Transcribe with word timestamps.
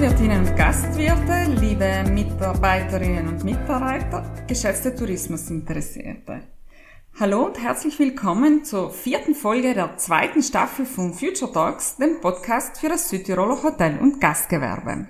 Gastwirtinnen 0.00 0.46
und 0.46 0.56
Gastwirte, 0.56 1.60
liebe 1.60 2.10
Mitarbeiterinnen 2.10 3.28
und 3.28 3.44
Mitarbeiter, 3.44 4.24
geschätzte 4.48 4.94
Tourismusinteressierte. 4.94 6.40
Hallo 7.20 7.44
und 7.44 7.62
herzlich 7.62 7.98
willkommen 7.98 8.64
zur 8.64 8.90
vierten 8.92 9.34
Folge 9.34 9.74
der 9.74 9.98
zweiten 9.98 10.42
Staffel 10.42 10.86
von 10.86 11.12
Future 11.12 11.52
Talks, 11.52 11.98
dem 11.98 12.18
Podcast 12.22 12.80
für 12.80 12.88
das 12.88 13.10
Südtiroler 13.10 13.62
Hotel- 13.62 13.98
und 13.98 14.22
Gastgewerbe. 14.22 15.08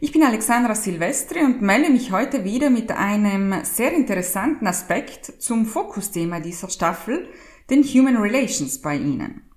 Ich 0.00 0.10
bin 0.10 0.24
Alexandra 0.24 0.74
Silvestri 0.74 1.44
und 1.44 1.62
melde 1.62 1.88
mich 1.88 2.10
heute 2.10 2.42
wieder 2.42 2.70
mit 2.70 2.90
einem 2.90 3.62
sehr 3.62 3.92
interessanten 3.92 4.66
Aspekt 4.66 5.26
zum 5.40 5.64
Fokusthema 5.64 6.40
dieser 6.40 6.70
Staffel, 6.70 7.28
den 7.70 7.84
Human 7.84 8.16
Relations 8.16 8.82
bei 8.82 8.96
Ihnen. 8.96 9.47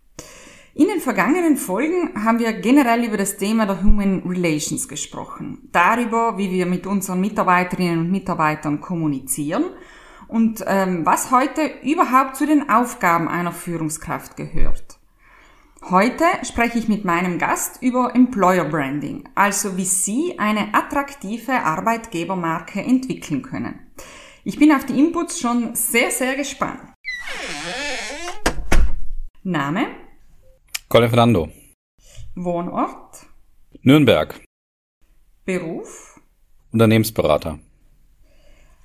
In 0.73 0.87
den 0.87 1.01
vergangenen 1.01 1.57
Folgen 1.57 2.23
haben 2.23 2.39
wir 2.39 2.53
generell 2.53 3.03
über 3.03 3.17
das 3.17 3.35
Thema 3.35 3.65
der 3.65 3.83
Human 3.83 4.23
Relations 4.25 4.87
gesprochen. 4.87 5.67
Darüber, 5.73 6.37
wie 6.37 6.49
wir 6.49 6.65
mit 6.65 6.87
unseren 6.87 7.19
Mitarbeiterinnen 7.19 7.99
und 7.99 8.11
Mitarbeitern 8.11 8.79
kommunizieren 8.79 9.65
und 10.29 10.63
ähm, 10.65 11.05
was 11.05 11.29
heute 11.29 11.61
überhaupt 11.83 12.37
zu 12.37 12.45
den 12.45 12.69
Aufgaben 12.69 13.27
einer 13.27 13.51
Führungskraft 13.51 14.37
gehört. 14.37 14.97
Heute 15.89 16.23
spreche 16.43 16.79
ich 16.79 16.87
mit 16.87 17.03
meinem 17.03 17.37
Gast 17.37 17.81
über 17.81 18.15
Employer 18.15 18.65
Branding, 18.65 19.27
also 19.35 19.75
wie 19.75 19.85
Sie 19.85 20.39
eine 20.39 20.73
attraktive 20.73 21.51
Arbeitgebermarke 21.51 22.79
entwickeln 22.79 23.41
können. 23.41 23.91
Ich 24.45 24.57
bin 24.57 24.71
auf 24.71 24.85
die 24.85 24.97
Inputs 24.97 25.39
schon 25.39 25.75
sehr, 25.75 26.11
sehr 26.11 26.35
gespannt. 26.37 26.79
Name? 29.43 30.00
Colin 30.91 31.07
Fernando. 31.07 31.49
Wohnort? 32.35 33.25
Nürnberg. 33.81 34.41
Beruf? 35.45 36.19
Unternehmensberater. 36.73 37.59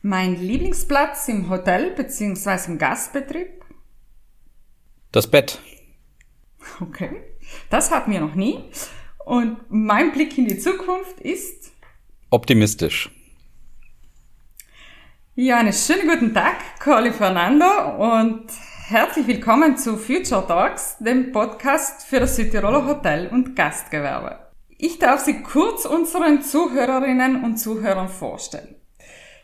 Mein 0.02 0.40
Lieblingsplatz 0.40 1.26
im 1.26 1.50
Hotel 1.50 1.96
bzw. 1.96 2.70
im 2.70 2.78
Gastbetrieb? 2.78 3.64
Das 5.10 5.28
Bett. 5.28 5.58
Okay, 6.80 7.10
das 7.70 7.90
hatten 7.90 8.12
wir 8.12 8.20
noch 8.20 8.36
nie. 8.36 8.70
Und 9.24 9.56
mein 9.68 10.12
Blick 10.12 10.38
in 10.38 10.46
die 10.46 10.58
Zukunft 10.58 11.18
ist? 11.18 11.72
Optimistisch. 12.30 13.10
Ja, 15.34 15.58
einen 15.58 15.72
schönen 15.72 16.08
guten 16.08 16.32
Tag, 16.32 16.78
Colin 16.78 17.12
Fernando 17.12 17.66
und 17.98 18.46
Herzlich 18.88 19.26
willkommen 19.26 19.76
zu 19.76 19.96
Future 19.96 20.46
Talks, 20.46 20.96
dem 21.00 21.32
Podcast 21.32 22.06
für 22.06 22.20
das 22.20 22.36
Südtiroler 22.36 22.86
Hotel- 22.86 23.28
und 23.32 23.56
Gastgewerbe. 23.56 24.38
Ich 24.78 25.00
darf 25.00 25.24
Sie 25.24 25.42
kurz 25.42 25.86
unseren 25.86 26.40
Zuhörerinnen 26.40 27.42
und 27.42 27.56
Zuhörern 27.56 28.08
vorstellen. 28.08 28.76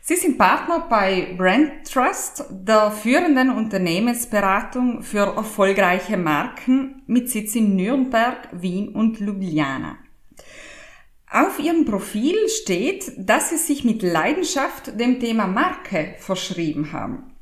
Sie 0.01 0.15
sind 0.15 0.37
Partner 0.37 0.87
bei 0.89 1.35
Brand 1.37 1.91
Trust, 1.91 2.45
der 2.51 2.91
führenden 2.91 3.49
Unternehmensberatung 3.49 5.03
für 5.03 5.35
erfolgreiche 5.35 6.15
Marken 6.15 7.03
mit 7.07 7.29
Sitz 7.29 7.53
in 7.55 7.75
Nürnberg, 7.75 8.47
Wien 8.53 8.95
und 8.95 9.19
Ljubljana. 9.19 9.97
Auf 11.29 11.59
Ihrem 11.59 11.83
Profil 11.83 12.47
steht, 12.47 13.11
dass 13.17 13.49
Sie 13.49 13.57
sich 13.57 13.83
mit 13.83 14.03
Leidenschaft 14.03 14.97
dem 14.97 15.19
Thema 15.19 15.47
Marke 15.47 16.15
verschrieben 16.19 16.93
haben. 16.93 17.32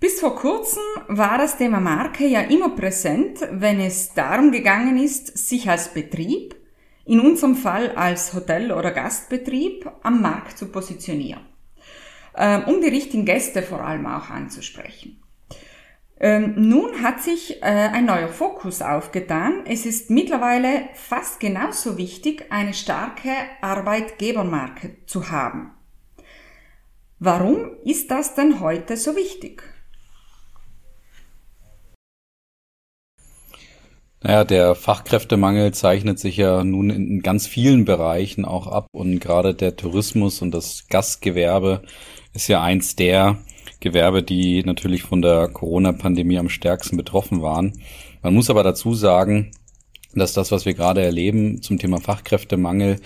Bis 0.00 0.18
vor 0.18 0.34
kurzem 0.34 0.82
war 1.08 1.36
das 1.36 1.58
Thema 1.58 1.78
Marke 1.78 2.26
ja 2.26 2.40
immer 2.40 2.70
präsent, 2.70 3.46
wenn 3.50 3.78
es 3.80 4.14
darum 4.14 4.50
gegangen 4.50 4.96
ist, 4.96 5.36
sich 5.36 5.68
als 5.68 5.92
Betrieb, 5.92 6.56
in 7.04 7.20
unserem 7.20 7.54
Fall 7.54 7.90
als 7.96 8.32
Hotel- 8.32 8.72
oder 8.72 8.92
Gastbetrieb, 8.92 9.90
am 10.02 10.22
Markt 10.22 10.56
zu 10.56 10.72
positionieren, 10.72 11.44
ähm, 12.34 12.64
um 12.64 12.80
die 12.80 12.88
richtigen 12.88 13.26
Gäste 13.26 13.60
vor 13.60 13.84
allem 13.84 14.06
auch 14.06 14.30
anzusprechen. 14.30 15.22
Ähm, 16.18 16.54
nun 16.56 17.02
hat 17.02 17.20
sich 17.20 17.62
äh, 17.62 17.66
ein 17.66 18.06
neuer 18.06 18.28
Fokus 18.28 18.80
aufgetan. 18.80 19.64
Es 19.66 19.84
ist 19.84 20.08
mittlerweile 20.08 20.88
fast 20.94 21.40
genauso 21.40 21.98
wichtig, 21.98 22.46
eine 22.48 22.72
starke 22.72 23.32
Arbeitgebermarke 23.60 24.96
zu 25.04 25.30
haben. 25.30 25.72
Warum 27.18 27.76
ist 27.84 28.10
das 28.10 28.34
denn 28.34 28.60
heute 28.60 28.96
so 28.96 29.14
wichtig? 29.14 29.62
Naja, 34.22 34.44
der 34.44 34.74
Fachkräftemangel 34.74 35.72
zeichnet 35.72 36.18
sich 36.18 36.36
ja 36.36 36.62
nun 36.62 36.90
in 36.90 37.22
ganz 37.22 37.46
vielen 37.46 37.86
Bereichen 37.86 38.44
auch 38.44 38.66
ab 38.66 38.86
und 38.92 39.18
gerade 39.18 39.54
der 39.54 39.76
Tourismus 39.76 40.42
und 40.42 40.50
das 40.50 40.88
Gastgewerbe 40.88 41.82
ist 42.34 42.48
ja 42.48 42.62
eins 42.62 42.96
der 42.96 43.38
Gewerbe, 43.80 44.22
die 44.22 44.62
natürlich 44.62 45.04
von 45.04 45.22
der 45.22 45.48
Corona-Pandemie 45.48 46.38
am 46.38 46.50
stärksten 46.50 46.98
betroffen 46.98 47.40
waren. 47.40 47.80
Man 48.22 48.34
muss 48.34 48.50
aber 48.50 48.62
dazu 48.62 48.94
sagen, 48.94 49.52
dass 50.14 50.34
das, 50.34 50.52
was 50.52 50.66
wir 50.66 50.74
gerade 50.74 51.02
erleben 51.02 51.62
zum 51.62 51.78
Thema 51.78 51.98
Fachkräftemangel, 51.98 53.00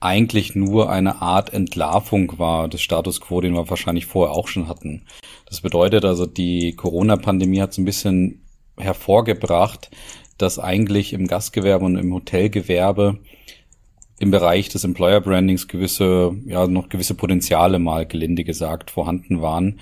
eigentlich 0.00 0.54
nur 0.54 0.90
eine 0.90 1.20
Art 1.20 1.52
Entlarvung 1.52 2.38
war 2.38 2.68
des 2.68 2.80
Status 2.80 3.20
quo, 3.20 3.40
den 3.40 3.52
wir 3.52 3.68
wahrscheinlich 3.68 4.06
vorher 4.06 4.34
auch 4.34 4.48
schon 4.48 4.68
hatten. 4.68 5.02
Das 5.46 5.60
bedeutet 5.60 6.04
also, 6.06 6.24
die 6.24 6.74
Corona-Pandemie 6.74 7.60
hat 7.60 7.74
so 7.74 7.82
ein 7.82 7.84
bisschen 7.84 8.46
hervorgebracht, 8.78 9.90
dass 10.38 10.58
eigentlich 10.58 11.12
im 11.12 11.26
Gastgewerbe 11.26 11.84
und 11.84 11.96
im 11.96 12.14
Hotelgewerbe 12.14 13.18
im 14.18 14.30
Bereich 14.30 14.68
des 14.68 14.84
Employer 14.84 15.20
Brandings 15.20 15.68
gewisse, 15.68 16.36
ja, 16.46 16.66
noch 16.66 16.88
gewisse 16.88 17.14
Potenziale 17.14 17.78
mal 17.78 18.06
gelinde 18.06 18.44
gesagt 18.44 18.90
vorhanden 18.90 19.42
waren. 19.42 19.78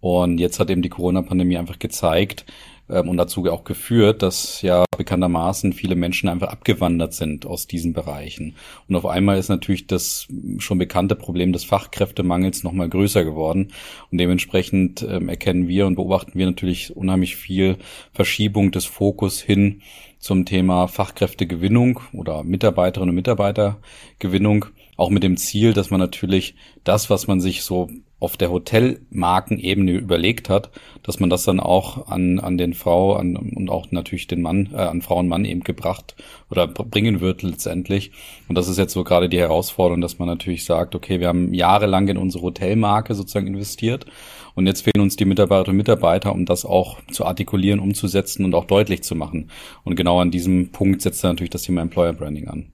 Und 0.00 0.38
jetzt 0.38 0.58
hat 0.58 0.70
eben 0.70 0.82
die 0.82 0.88
Corona-Pandemie 0.88 1.56
einfach 1.56 1.78
gezeigt, 1.78 2.44
ähm, 2.88 3.08
und 3.08 3.16
dazu 3.16 3.44
auch 3.50 3.64
geführt, 3.64 4.22
dass 4.22 4.62
ja 4.62 4.84
bekanntermaßen 4.96 5.72
viele 5.72 5.94
Menschen 5.94 6.28
einfach 6.28 6.48
abgewandert 6.48 7.12
sind 7.14 7.46
aus 7.46 7.66
diesen 7.66 7.92
Bereichen. 7.92 8.54
Und 8.88 8.96
auf 8.96 9.06
einmal 9.06 9.38
ist 9.38 9.48
natürlich 9.48 9.86
das 9.86 10.28
schon 10.58 10.78
bekannte 10.78 11.16
Problem 11.16 11.52
des 11.52 11.64
Fachkräftemangels 11.64 12.62
nochmal 12.62 12.88
größer 12.88 13.24
geworden. 13.24 13.72
Und 14.10 14.18
dementsprechend 14.18 15.02
ähm, 15.02 15.28
erkennen 15.28 15.68
wir 15.68 15.86
und 15.86 15.96
beobachten 15.96 16.38
wir 16.38 16.46
natürlich 16.46 16.96
unheimlich 16.96 17.36
viel 17.36 17.76
Verschiebung 18.12 18.70
des 18.70 18.84
Fokus 18.84 19.40
hin 19.40 19.82
zum 20.18 20.44
Thema 20.44 20.88
Fachkräftegewinnung 20.88 22.00
oder 22.12 22.42
Mitarbeiterinnen 22.42 23.10
und 23.10 23.16
Mitarbeitergewinnung, 23.16 24.66
auch 24.96 25.10
mit 25.10 25.22
dem 25.22 25.36
Ziel, 25.36 25.72
dass 25.72 25.90
man 25.90 26.00
natürlich 26.00 26.54
das, 26.84 27.10
was 27.10 27.26
man 27.26 27.40
sich 27.40 27.62
so 27.62 27.88
auf 28.18 28.38
der 28.38 28.50
Hotelmarkenebene 28.50 29.92
überlegt 29.92 30.48
hat, 30.48 30.70
dass 31.02 31.20
man 31.20 31.28
das 31.28 31.44
dann 31.44 31.60
auch 31.60 32.08
an, 32.08 32.38
an 32.38 32.56
den 32.56 32.72
Frau 32.72 33.14
an, 33.14 33.36
und 33.36 33.68
auch 33.68 33.90
natürlich 33.90 34.26
den 34.26 34.40
Mann, 34.40 34.70
äh, 34.72 34.76
an 34.76 35.02
Frau 35.02 35.18
und 35.18 35.28
Mann 35.28 35.44
eben 35.44 35.62
gebracht 35.62 36.16
oder 36.50 36.66
bringen 36.66 37.20
wird 37.20 37.42
letztendlich. 37.42 38.12
Und 38.48 38.56
das 38.56 38.68
ist 38.68 38.78
jetzt 38.78 38.94
so 38.94 39.04
gerade 39.04 39.28
die 39.28 39.38
Herausforderung, 39.38 40.00
dass 40.00 40.18
man 40.18 40.28
natürlich 40.28 40.64
sagt, 40.64 40.94
okay, 40.94 41.20
wir 41.20 41.28
haben 41.28 41.52
jahrelang 41.52 42.08
in 42.08 42.16
unsere 42.16 42.44
Hotelmarke 42.44 43.14
sozusagen 43.14 43.48
investiert 43.48 44.06
und 44.54 44.66
jetzt 44.66 44.80
fehlen 44.80 45.02
uns 45.02 45.16
die 45.16 45.26
Mitarbeiterinnen 45.26 45.74
und 45.74 45.76
Mitarbeiter, 45.76 46.32
um 46.32 46.46
das 46.46 46.64
auch 46.64 46.98
zu 47.10 47.26
artikulieren, 47.26 47.80
umzusetzen 47.80 48.46
und 48.46 48.54
auch 48.54 48.64
deutlich 48.64 49.02
zu 49.02 49.14
machen. 49.14 49.50
Und 49.84 49.96
genau 49.96 50.20
an 50.20 50.30
diesem 50.30 50.72
Punkt 50.72 51.02
setzt 51.02 51.22
natürlich 51.22 51.50
das 51.50 51.62
Thema 51.62 51.82
Employer 51.82 52.14
Branding 52.14 52.48
an. 52.48 52.72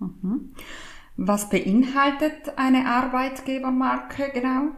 Mhm. 0.00 0.50
Was 1.18 1.48
beinhaltet 1.48 2.56
eine 2.56 2.86
Arbeitgebermarke 2.86 4.32
genau? 4.34 4.72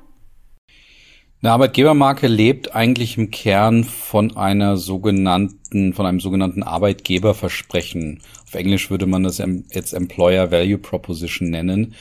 Eine 1.42 1.52
Arbeitgebermarke 1.52 2.28
lebt 2.28 2.76
eigentlich 2.76 3.18
im 3.18 3.32
Kern 3.32 3.82
von 3.82 4.36
einer 4.36 4.76
sogenannten, 4.76 5.94
von 5.94 6.06
einem 6.06 6.20
sogenannten 6.20 6.62
Arbeitgeberversprechen. 6.62 8.20
Auf 8.44 8.54
Englisch 8.54 8.88
würde 8.88 9.06
man 9.06 9.24
das 9.24 9.42
jetzt 9.70 9.92
Employer 9.92 10.52
Value 10.52 10.78
Proposition 10.78 11.50
nennen. 11.50 11.94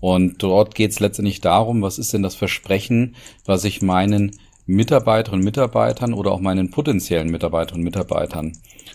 Und 0.00 0.42
dort 0.42 0.74
geht 0.74 0.92
es 0.92 1.00
letztendlich 1.00 1.42
darum, 1.42 1.82
was 1.82 1.98
ist 1.98 2.14
denn 2.14 2.22
das 2.22 2.34
Versprechen, 2.34 3.14
was 3.44 3.64
ich 3.64 3.82
meinen 3.82 4.32
Mitarbeiterinnen 4.66 5.40
und 5.40 5.44
Mitarbeitern 5.44 6.14
oder 6.14 6.32
auch 6.32 6.40
meinen 6.40 6.70
potenziellen 6.70 7.30
Mitarbeiterinnen 7.30 7.80
und 7.80 7.92
Mitarbeitern 7.92 8.52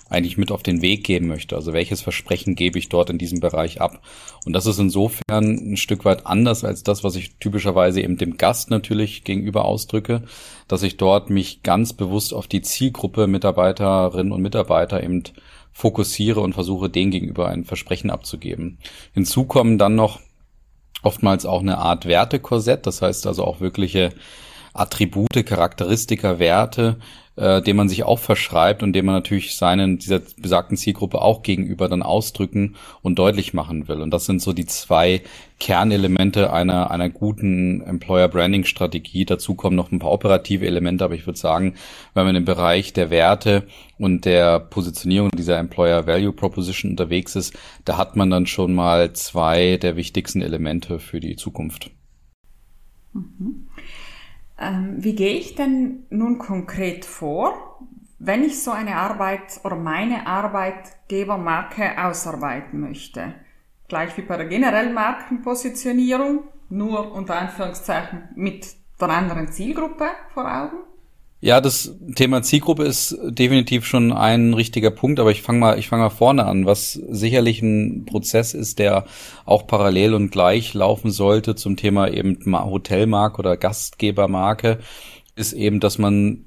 eigentlich 0.09 0.37
mit 0.37 0.51
auf 0.51 0.63
den 0.63 0.81
Weg 0.81 1.03
geben 1.03 1.27
möchte. 1.27 1.55
Also 1.55 1.73
welches 1.73 2.01
Versprechen 2.01 2.55
gebe 2.55 2.79
ich 2.79 2.89
dort 2.89 3.09
in 3.09 3.17
diesem 3.17 3.39
Bereich 3.39 3.81
ab? 3.81 4.01
Und 4.45 4.53
das 4.53 4.65
ist 4.65 4.79
insofern 4.79 5.71
ein 5.71 5.77
Stück 5.77 6.05
weit 6.05 6.25
anders 6.25 6.63
als 6.63 6.83
das, 6.83 7.03
was 7.03 7.15
ich 7.15 7.35
typischerweise 7.37 8.01
eben 8.01 8.17
dem 8.17 8.37
Gast 8.37 8.69
natürlich 8.69 9.23
gegenüber 9.23 9.65
ausdrücke, 9.65 10.23
dass 10.67 10.83
ich 10.83 10.97
dort 10.97 11.29
mich 11.29 11.63
ganz 11.63 11.93
bewusst 11.93 12.33
auf 12.33 12.47
die 12.47 12.61
Zielgruppe 12.61 13.27
Mitarbeiterinnen 13.27 14.31
und 14.31 14.41
Mitarbeiter 14.41 15.03
eben 15.03 15.23
fokussiere 15.71 16.41
und 16.41 16.53
versuche, 16.53 16.89
denen 16.89 17.11
gegenüber 17.11 17.49
ein 17.49 17.63
Versprechen 17.63 18.09
abzugeben. 18.09 18.79
Hinzu 19.13 19.43
kommen 19.43 19.77
dann 19.77 19.95
noch 19.95 20.19
oftmals 21.03 21.45
auch 21.45 21.61
eine 21.61 21.77
Art 21.77 22.05
Wertekorsett, 22.05 22.87
das 22.87 23.01
heißt 23.01 23.27
also 23.27 23.43
auch 23.43 23.59
wirkliche 23.59 24.11
Attribute, 24.73 25.45
Charakteristika, 25.45 26.39
Werte, 26.39 26.97
äh, 27.37 27.61
dem 27.61 27.77
man 27.77 27.87
sich 27.87 28.03
auch 28.03 28.19
verschreibt 28.19 28.81
und 28.81 28.93
dem 28.93 29.05
man 29.05 29.15
natürlich 29.15 29.55
seinen, 29.55 29.99
dieser 29.99 30.21
besagten 30.37 30.75
Zielgruppe 30.75 31.21
auch 31.21 31.43
gegenüber 31.43 31.87
dann 31.87 32.01
ausdrücken 32.01 32.75
und 33.03 33.19
deutlich 33.19 33.53
machen 33.53 33.87
will. 33.87 34.01
Und 34.01 34.11
das 34.11 34.25
sind 34.25 34.41
so 34.41 34.53
die 34.53 34.65
zwei 34.65 35.21
Kernelemente 35.59 36.51
einer, 36.51 36.91
einer 36.91 37.09
guten 37.09 37.81
Employer 37.81 38.27
Branding 38.27 38.65
Strategie. 38.65 39.25
Dazu 39.25 39.55
kommen 39.55 39.75
noch 39.75 39.91
ein 39.91 39.99
paar 39.99 40.11
operative 40.11 40.65
Elemente, 40.65 41.05
aber 41.05 41.13
ich 41.13 41.27
würde 41.27 41.39
sagen, 41.39 41.75
wenn 42.15 42.25
man 42.25 42.35
im 42.35 42.45
Bereich 42.45 42.93
der 42.93 43.11
Werte 43.11 43.67
und 43.99 44.25
der 44.25 44.59
Positionierung 44.59 45.29
dieser 45.31 45.57
Employer 45.59 46.07
Value 46.07 46.33
Proposition 46.33 46.91
unterwegs 46.91 47.35
ist, 47.35 47.55
da 47.85 47.97
hat 47.97 48.15
man 48.15 48.29
dann 48.29 48.47
schon 48.47 48.73
mal 48.73 49.13
zwei 49.13 49.77
der 49.77 49.95
wichtigsten 49.95 50.41
Elemente 50.41 50.99
für 50.99 51.19
die 51.19 51.35
Zukunft. 51.35 51.91
Mhm. 53.13 53.67
Ähm, 54.59 54.95
wie 54.97 55.15
gehe 55.15 55.37
ich 55.37 55.55
denn 55.55 56.05
nun 56.09 56.39
konkret 56.39 57.05
vor, 57.05 57.79
wenn 58.19 58.43
ich 58.43 58.63
so 58.63 58.71
eine 58.71 58.95
Arbeit 58.95 59.61
oder 59.63 59.75
meine 59.75 60.25
Arbeitgebermarke 60.25 62.03
ausarbeiten 62.03 62.79
möchte? 62.79 63.33
Gleich 63.87 64.17
wie 64.17 64.23
bei 64.23 64.37
der 64.37 64.47
generellen 64.47 64.93
Markenpositionierung, 64.93 66.43
nur 66.69 67.13
unter 67.13 67.35
Anführungszeichen 67.35 68.29
mit 68.35 68.75
der 68.99 69.09
anderen 69.09 69.51
Zielgruppe 69.51 70.09
vor 70.33 70.43
Augen? 70.43 70.77
Ja, 71.39 71.61
das 71.61 71.95
Thema 72.15 72.41
Zielgruppe 72.41 72.83
ist 72.83 73.15
definitiv 73.23 73.85
schon 73.85 74.11
ein 74.11 74.55
richtiger 74.55 74.89
Punkt, 74.89 75.19
aber 75.19 75.29
ich 75.29 75.43
fange 75.43 75.59
mal, 75.59 75.77
ich 75.77 75.87
fange 75.87 76.03
mal 76.03 76.09
vorne 76.09 76.45
an, 76.45 76.65
was 76.65 76.93
sicherlich 76.93 77.61
ein 77.61 78.05
Prozess 78.05 78.55
ist, 78.55 78.79
der 78.79 79.05
auch 79.45 79.67
parallel 79.67 80.15
und 80.15 80.31
gleich 80.31 80.73
laufen 80.73 81.11
sollte 81.11 81.53
zum 81.53 81.77
Thema 81.77 82.11
eben 82.11 82.39
Hotelmarke 82.51 83.37
oder 83.37 83.55
Gastgebermarke, 83.55 84.79
ist 85.35 85.53
eben, 85.53 85.79
dass 85.79 85.99
man 85.99 86.45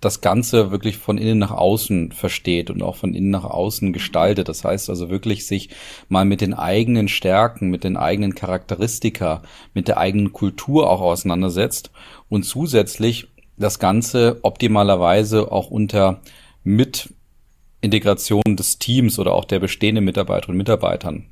das 0.00 0.20
Ganze 0.20 0.72
wirklich 0.72 0.96
von 0.96 1.16
innen 1.16 1.38
nach 1.38 1.52
außen 1.52 2.10
versteht 2.10 2.70
und 2.70 2.82
auch 2.82 2.96
von 2.96 3.14
innen 3.14 3.30
nach 3.30 3.44
außen 3.44 3.92
gestaltet. 3.92 4.48
Das 4.48 4.64
heißt 4.64 4.90
also 4.90 5.08
wirklich 5.08 5.46
sich 5.46 5.68
mal 6.08 6.24
mit 6.24 6.40
den 6.40 6.54
eigenen 6.54 7.06
Stärken, 7.06 7.70
mit 7.70 7.84
den 7.84 7.96
eigenen 7.96 8.34
Charakteristika, 8.34 9.42
mit 9.72 9.86
der 9.86 9.98
eigenen 9.98 10.32
Kultur 10.32 10.90
auch 10.90 11.00
auseinandersetzt 11.00 11.92
und 12.28 12.42
zusätzlich 12.42 13.28
das 13.56 13.78
Ganze 13.78 14.38
optimalerweise 14.42 15.50
auch 15.50 15.70
unter 15.70 16.20
Mitintegration 16.64 18.56
des 18.56 18.78
Teams 18.78 19.18
oder 19.18 19.32
auch 19.34 19.44
der 19.44 19.60
bestehenden 19.60 20.04
Mitarbeiterinnen 20.04 20.54
und 20.54 20.58
Mitarbeitern 20.58 21.26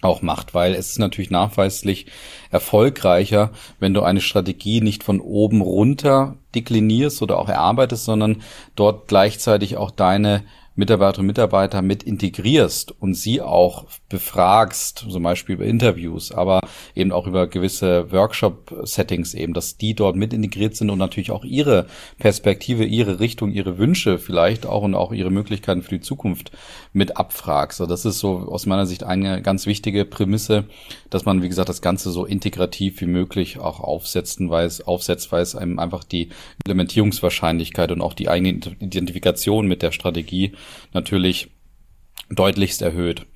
auch 0.00 0.22
macht, 0.22 0.54
weil 0.54 0.74
es 0.74 0.90
ist 0.90 0.98
natürlich 0.98 1.30
nachweislich 1.30 2.06
erfolgreicher, 2.50 3.50
wenn 3.80 3.94
du 3.94 4.02
eine 4.02 4.20
Strategie 4.20 4.80
nicht 4.80 5.02
von 5.02 5.20
oben 5.20 5.60
runter 5.60 6.36
deklinierst 6.54 7.20
oder 7.20 7.38
auch 7.38 7.48
erarbeitest, 7.48 8.04
sondern 8.04 8.42
dort 8.76 9.08
gleichzeitig 9.08 9.76
auch 9.76 9.90
deine 9.90 10.44
Mitarbeiterinnen 10.78 11.24
und 11.24 11.34
Mitarbeiter 11.34 11.82
mit 11.82 12.04
integrierst 12.04 12.94
und 13.00 13.14
sie 13.14 13.42
auch 13.42 13.86
befragst, 14.08 15.06
zum 15.10 15.22
Beispiel 15.24 15.56
über 15.56 15.64
Interviews, 15.64 16.30
aber 16.30 16.60
eben 16.94 17.10
auch 17.10 17.26
über 17.26 17.48
gewisse 17.48 18.12
Workshop-Settings 18.12 19.34
eben, 19.34 19.54
dass 19.54 19.76
die 19.76 19.94
dort 19.94 20.14
mit 20.14 20.32
integriert 20.32 20.76
sind 20.76 20.90
und 20.90 20.98
natürlich 20.98 21.32
auch 21.32 21.44
ihre 21.44 21.86
Perspektive, 22.18 22.84
ihre 22.84 23.18
Richtung, 23.18 23.50
ihre 23.50 23.76
Wünsche 23.76 24.20
vielleicht 24.20 24.66
auch 24.66 24.84
und 24.84 24.94
auch 24.94 25.12
ihre 25.12 25.30
Möglichkeiten 25.30 25.82
für 25.82 25.96
die 25.96 26.00
Zukunft 26.00 26.52
mit 26.92 27.16
abfragst. 27.16 27.80
Also 27.80 27.90
das 27.90 28.04
ist 28.04 28.20
so 28.20 28.38
aus 28.48 28.66
meiner 28.66 28.86
Sicht 28.86 29.02
eine 29.02 29.42
ganz 29.42 29.66
wichtige 29.66 30.04
Prämisse, 30.04 30.64
dass 31.10 31.24
man, 31.24 31.42
wie 31.42 31.48
gesagt, 31.48 31.68
das 31.68 31.82
Ganze 31.82 32.12
so 32.12 32.24
integrativ 32.24 33.00
wie 33.00 33.06
möglich 33.06 33.58
auch 33.58 33.80
aufsetzen, 33.80 34.48
weil 34.48 34.66
es 34.66 34.80
aufsetzt, 34.80 35.32
weil 35.32 35.42
es 35.42 35.56
einem 35.56 35.80
einfach 35.80 36.04
die 36.04 36.28
Implementierungswahrscheinlichkeit 36.64 37.90
und 37.90 38.00
auch 38.00 38.14
die 38.14 38.28
eigene 38.28 38.60
Identifikation 38.78 39.66
mit 39.66 39.82
der 39.82 39.90
Strategie 39.90 40.52
natürlich 40.92 41.50
deutlichst 42.30 42.82
erhöht. 42.82 43.26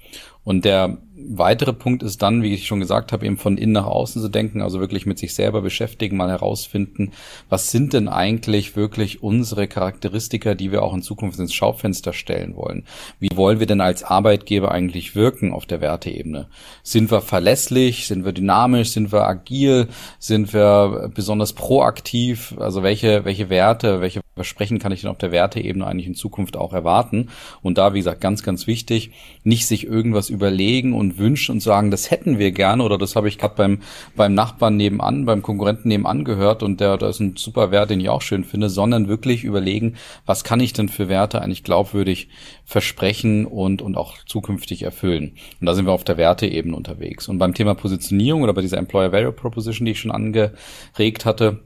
Und 0.44 0.64
der 0.64 0.99
weitere 1.28 1.72
Punkt 1.72 2.02
ist 2.02 2.22
dann, 2.22 2.42
wie 2.42 2.54
ich 2.54 2.66
schon 2.66 2.80
gesagt 2.80 3.12
habe, 3.12 3.26
eben 3.26 3.36
von 3.36 3.56
innen 3.56 3.72
nach 3.72 3.86
außen 3.86 4.20
zu 4.20 4.28
denken, 4.28 4.62
also 4.62 4.80
wirklich 4.80 5.06
mit 5.06 5.19
sich 5.19 5.34
selber 5.34 5.62
beschäftigen, 5.62 6.16
mal 6.16 6.30
herausfinden, 6.30 7.12
was 7.48 7.70
sind 7.70 7.92
denn 7.92 8.08
eigentlich 8.08 8.76
wirklich 8.76 9.22
unsere 9.22 9.69
Charakteristika, 9.69 10.54
die 10.54 10.72
wir 10.72 10.82
auch 10.82 10.94
in 10.94 11.02
Zukunft 11.02 11.38
ins 11.38 11.54
Schaufenster 11.54 12.12
stellen 12.12 12.56
wollen? 12.56 12.84
Wie 13.19 13.28
wollen 13.34 13.60
wir 13.60 13.66
denn 13.66 13.80
als 13.80 14.02
Arbeitgeber 14.02 14.72
eigentlich 14.72 15.14
wirken 15.14 15.52
auf 15.52 15.66
der 15.66 15.80
Werteebene? 15.80 16.48
Sind 16.82 17.10
wir 17.10 17.20
verlässlich? 17.20 18.06
Sind 18.06 18.25
wir 18.25 18.32
dynamisch? 18.32 18.90
Sind 18.90 19.12
wir 19.12 19.26
agil? 19.26 19.88
Sind 20.18 20.52
wir 20.52 21.10
besonders 21.14 21.52
proaktiv? 21.52 22.54
Also 22.58 22.82
welche, 22.82 23.25
welche 23.25 23.50
Werte, 23.50 24.00
welche 24.00 24.20
Versprechen 24.34 24.78
kann 24.78 24.92
ich 24.92 25.02
denn 25.02 25.10
auf 25.10 25.18
der 25.18 25.32
Werteebene 25.32 25.86
eigentlich 25.86 26.06
in 26.06 26.14
Zukunft 26.14 26.56
auch 26.56 26.72
erwarten? 26.72 27.28
Und 27.62 27.78
da, 27.78 27.94
wie 27.94 27.98
gesagt, 27.98 28.20
ganz, 28.20 28.42
ganz 28.42 28.66
wichtig, 28.66 29.12
nicht 29.44 29.66
sich 29.66 29.86
irgendwas 29.86 30.30
überlegen 30.30 30.94
und 30.94 31.12
wünschen 31.19 31.53
und 31.53 31.61
sagen, 31.61 31.91
das 31.91 32.11
hätten 32.11 32.38
wir 32.38 32.53
gerne 32.53 32.82
oder 32.82 32.99
das 32.99 33.17
habe 33.17 33.29
ich 33.29 33.38
gerade 33.38 33.55
beim, 33.56 33.81
beim 34.17 34.35
Nachbarn 34.35 34.76
nebenan, 34.76 35.25
beim 35.25 35.43
Konkurrenten 35.43 35.88
nebenan 35.88 36.25
gehört 36.25 36.62
und 36.62 36.81
der, 36.81 36.97
da 36.97 37.09
ist 37.09 37.20
ein 37.20 37.37
super 37.37 37.70
Wert, 37.70 37.91
den 37.91 38.00
ich 38.00 38.09
auch 38.09 38.23
schön 38.23 38.44
finde, 38.44 38.69
sondern 38.69 39.09
wirklich 39.09 39.44
überlegen, 39.44 39.97
was 40.26 40.44
kann 40.44 40.61
ich 40.61 40.73
denn 40.73 40.88
für 40.88 41.09
Werte 41.09 41.43
eigentlich 41.43 41.64
glaubwürdig 41.64 42.29
versprechen 42.64 43.47
und, 43.47 43.82
und 43.82 43.97
auch 43.97 44.17
zukünftig 44.25 44.82
erfüllen. 44.82 45.32
Und 45.61 45.67
da 45.67 45.75
sind 45.75 45.87
wir 45.87 45.93
auf 45.93 46.05
der 46.05 46.17
Werteebene 46.17 46.76
unterwegs. 46.76 47.29
Und 47.29 47.38
beim 47.38 47.55
Thema 47.55 47.75
Positionierung 47.75 48.43
oder 48.43 48.55
bei 48.55 48.62
dieser 48.62 48.79
Employer 48.79 49.12
Value 49.12 49.32
Proposition, 49.32 49.87
die 49.87 49.93
ich 49.93 50.00
schon 50.00 50.11
angeregt 50.11 51.25
hatte, 51.25 51.61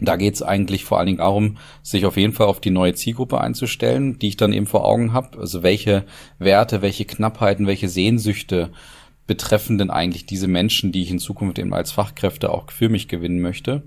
da 0.00 0.16
geht 0.16 0.34
es 0.34 0.42
eigentlich 0.42 0.84
vor 0.84 0.98
allen 0.98 1.06
Dingen 1.06 1.18
darum, 1.18 1.58
sich 1.82 2.06
auf 2.06 2.16
jeden 2.16 2.32
Fall 2.32 2.46
auf 2.46 2.60
die 2.60 2.70
neue 2.70 2.94
Zielgruppe 2.94 3.40
einzustellen, 3.40 4.18
die 4.18 4.28
ich 4.28 4.36
dann 4.36 4.52
eben 4.52 4.66
vor 4.66 4.84
Augen 4.84 5.12
habe. 5.12 5.38
Also 5.38 5.62
welche 5.62 6.04
Werte, 6.38 6.82
welche 6.82 7.04
Knappheiten, 7.04 7.66
welche 7.66 7.88
Sehnsüchte 7.88 8.70
betreffen 9.26 9.78
denn 9.78 9.90
eigentlich 9.90 10.26
diese 10.26 10.48
Menschen, 10.48 10.90
die 10.90 11.02
ich 11.02 11.10
in 11.10 11.20
Zukunft 11.20 11.58
eben 11.58 11.72
als 11.72 11.92
Fachkräfte 11.92 12.50
auch 12.50 12.70
für 12.70 12.88
mich 12.88 13.06
gewinnen 13.06 13.40
möchte. 13.40 13.82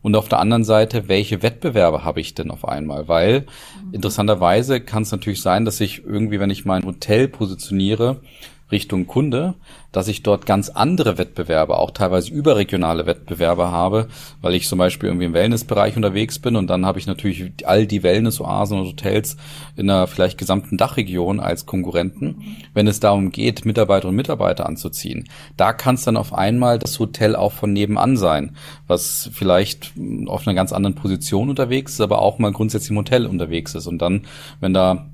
Und 0.00 0.16
auf 0.16 0.28
der 0.28 0.38
anderen 0.38 0.64
Seite, 0.64 1.08
welche 1.08 1.42
Wettbewerbe 1.42 2.04
habe 2.04 2.20
ich 2.20 2.34
denn 2.34 2.50
auf 2.50 2.66
einmal? 2.66 3.08
Weil 3.08 3.46
interessanterweise 3.92 4.80
kann 4.80 5.02
es 5.02 5.12
natürlich 5.12 5.42
sein, 5.42 5.64
dass 5.64 5.80
ich 5.80 6.04
irgendwie, 6.04 6.40
wenn 6.40 6.50
ich 6.50 6.64
mein 6.64 6.84
Hotel 6.84 7.28
positioniere, 7.28 8.20
Richtung 8.70 9.06
Kunde, 9.06 9.54
dass 9.92 10.08
ich 10.08 10.22
dort 10.22 10.44
ganz 10.46 10.68
andere 10.68 11.16
Wettbewerbe, 11.16 11.78
auch 11.78 11.90
teilweise 11.90 12.30
überregionale 12.32 13.06
Wettbewerbe 13.06 13.70
habe, 13.70 14.08
weil 14.42 14.54
ich 14.54 14.68
zum 14.68 14.78
Beispiel 14.78 15.08
irgendwie 15.08 15.26
im 15.26 15.32
Wellnessbereich 15.32 15.96
unterwegs 15.96 16.38
bin 16.38 16.56
und 16.56 16.68
dann 16.68 16.84
habe 16.84 16.98
ich 16.98 17.06
natürlich 17.06 17.50
all 17.64 17.86
die 17.86 18.02
Wellnessoasen 18.02 18.78
und 18.78 18.86
Hotels 18.86 19.36
in 19.76 19.88
einer 19.88 20.06
vielleicht 20.06 20.38
gesamten 20.38 20.76
Dachregion 20.76 21.40
als 21.40 21.66
Konkurrenten. 21.66 22.56
Wenn 22.74 22.86
es 22.86 23.00
darum 23.00 23.30
geht, 23.30 23.64
Mitarbeiterinnen 23.64 24.12
und 24.12 24.16
Mitarbeiter 24.16 24.66
anzuziehen, 24.66 25.28
da 25.56 25.72
kann 25.72 25.94
es 25.94 26.04
dann 26.04 26.16
auf 26.16 26.34
einmal 26.34 26.78
das 26.78 26.98
Hotel 26.98 27.34
auch 27.34 27.52
von 27.52 27.72
nebenan 27.72 28.16
sein, 28.16 28.56
was 28.86 29.30
vielleicht 29.32 29.92
auf 30.26 30.46
einer 30.46 30.54
ganz 30.54 30.72
anderen 30.72 30.94
Position 30.94 31.48
unterwegs 31.48 31.94
ist, 31.94 32.00
aber 32.00 32.20
auch 32.20 32.38
mal 32.38 32.52
grundsätzlich 32.52 32.90
im 32.90 32.98
Hotel 32.98 33.26
unterwegs 33.26 33.74
ist. 33.74 33.86
Und 33.86 33.98
dann, 34.02 34.26
wenn 34.60 34.74
da 34.74 35.06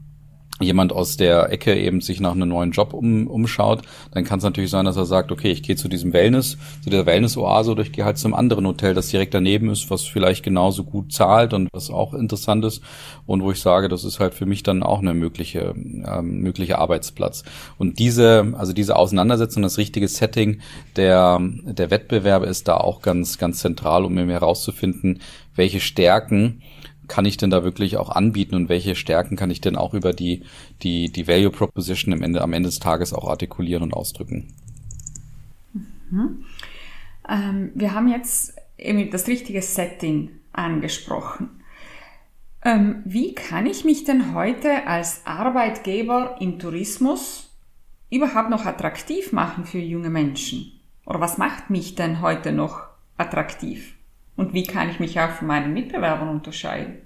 jemand 0.60 0.92
aus 0.92 1.16
der 1.16 1.50
Ecke 1.50 1.74
eben 1.74 2.00
sich 2.00 2.20
nach 2.20 2.32
einem 2.32 2.48
neuen 2.48 2.70
Job 2.70 2.92
um, 2.92 3.26
umschaut, 3.26 3.82
dann 4.12 4.24
kann 4.24 4.38
es 4.38 4.44
natürlich 4.44 4.70
sein, 4.70 4.84
dass 4.84 4.96
er 4.96 5.04
sagt, 5.04 5.32
okay, 5.32 5.50
ich 5.50 5.64
gehe 5.64 5.74
zu 5.74 5.88
diesem 5.88 6.12
Wellness, 6.12 6.56
zu 6.82 6.90
der 6.90 7.06
Wellness-Oase 7.06 7.72
oder 7.72 7.82
ich 7.82 7.90
gehe 7.90 8.04
halt 8.04 8.18
zum 8.18 8.34
anderen 8.34 8.64
Hotel, 8.66 8.94
das 8.94 9.08
direkt 9.08 9.34
daneben 9.34 9.68
ist, 9.68 9.90
was 9.90 10.02
vielleicht 10.02 10.44
genauso 10.44 10.84
gut 10.84 11.12
zahlt 11.12 11.54
und 11.54 11.68
was 11.72 11.90
auch 11.90 12.14
interessant 12.14 12.64
ist 12.64 12.82
und 13.26 13.42
wo 13.42 13.50
ich 13.50 13.60
sage, 13.60 13.88
das 13.88 14.04
ist 14.04 14.20
halt 14.20 14.34
für 14.34 14.46
mich 14.46 14.62
dann 14.62 14.84
auch 14.84 15.00
eine 15.00 15.12
mögliche, 15.12 15.74
ähm, 15.76 16.40
mögliche 16.40 16.78
Arbeitsplatz. 16.78 17.42
Und 17.76 17.98
diese, 17.98 18.54
also 18.56 18.72
diese 18.72 18.94
Auseinandersetzung, 18.94 19.62
das 19.64 19.76
richtige 19.78 20.06
Setting 20.06 20.60
der, 20.94 21.40
der 21.64 21.90
Wettbewerbe 21.90 22.46
ist 22.46 22.68
da 22.68 22.76
auch 22.76 23.02
ganz, 23.02 23.38
ganz 23.38 23.58
zentral, 23.58 24.04
um 24.04 24.14
mir 24.14 24.26
herauszufinden, 24.28 25.20
welche 25.56 25.80
Stärken 25.80 26.62
kann 27.08 27.24
ich 27.24 27.36
denn 27.36 27.50
da 27.50 27.64
wirklich 27.64 27.96
auch 27.96 28.10
anbieten 28.10 28.54
und 28.54 28.68
welche 28.68 28.94
Stärken 28.94 29.36
kann 29.36 29.50
ich 29.50 29.60
denn 29.60 29.76
auch 29.76 29.94
über 29.94 30.12
die, 30.12 30.42
die, 30.82 31.10
die 31.10 31.28
Value 31.28 31.50
Proposition 31.50 32.12
am 32.12 32.22
Ende, 32.22 32.42
am 32.42 32.52
Ende 32.52 32.68
des 32.68 32.78
Tages 32.78 33.12
auch 33.12 33.28
artikulieren 33.28 33.82
und 33.82 33.94
ausdrücken? 33.94 34.52
Mhm. 36.10 36.44
Ähm, 37.28 37.70
wir 37.74 37.94
haben 37.94 38.08
jetzt 38.08 38.54
eben 38.78 39.10
das 39.10 39.26
richtige 39.26 39.62
Setting 39.62 40.30
angesprochen. 40.52 41.50
Ähm, 42.64 43.02
wie 43.04 43.34
kann 43.34 43.66
ich 43.66 43.84
mich 43.84 44.04
denn 44.04 44.34
heute 44.34 44.86
als 44.86 45.26
Arbeitgeber 45.26 46.36
im 46.40 46.58
Tourismus 46.58 47.50
überhaupt 48.10 48.50
noch 48.50 48.64
attraktiv 48.64 49.32
machen 49.32 49.64
für 49.66 49.78
junge 49.78 50.10
Menschen? 50.10 50.72
Oder 51.04 51.20
was 51.20 51.36
macht 51.36 51.68
mich 51.68 51.94
denn 51.94 52.20
heute 52.22 52.52
noch 52.52 52.86
attraktiv? 53.18 53.93
Und 54.36 54.52
wie 54.52 54.64
kann 54.64 54.90
ich 54.90 55.00
mich 55.00 55.18
auch 55.20 55.30
von 55.30 55.46
meinen 55.46 55.72
Mitbewerbern 55.72 56.28
unterscheiden? 56.28 56.96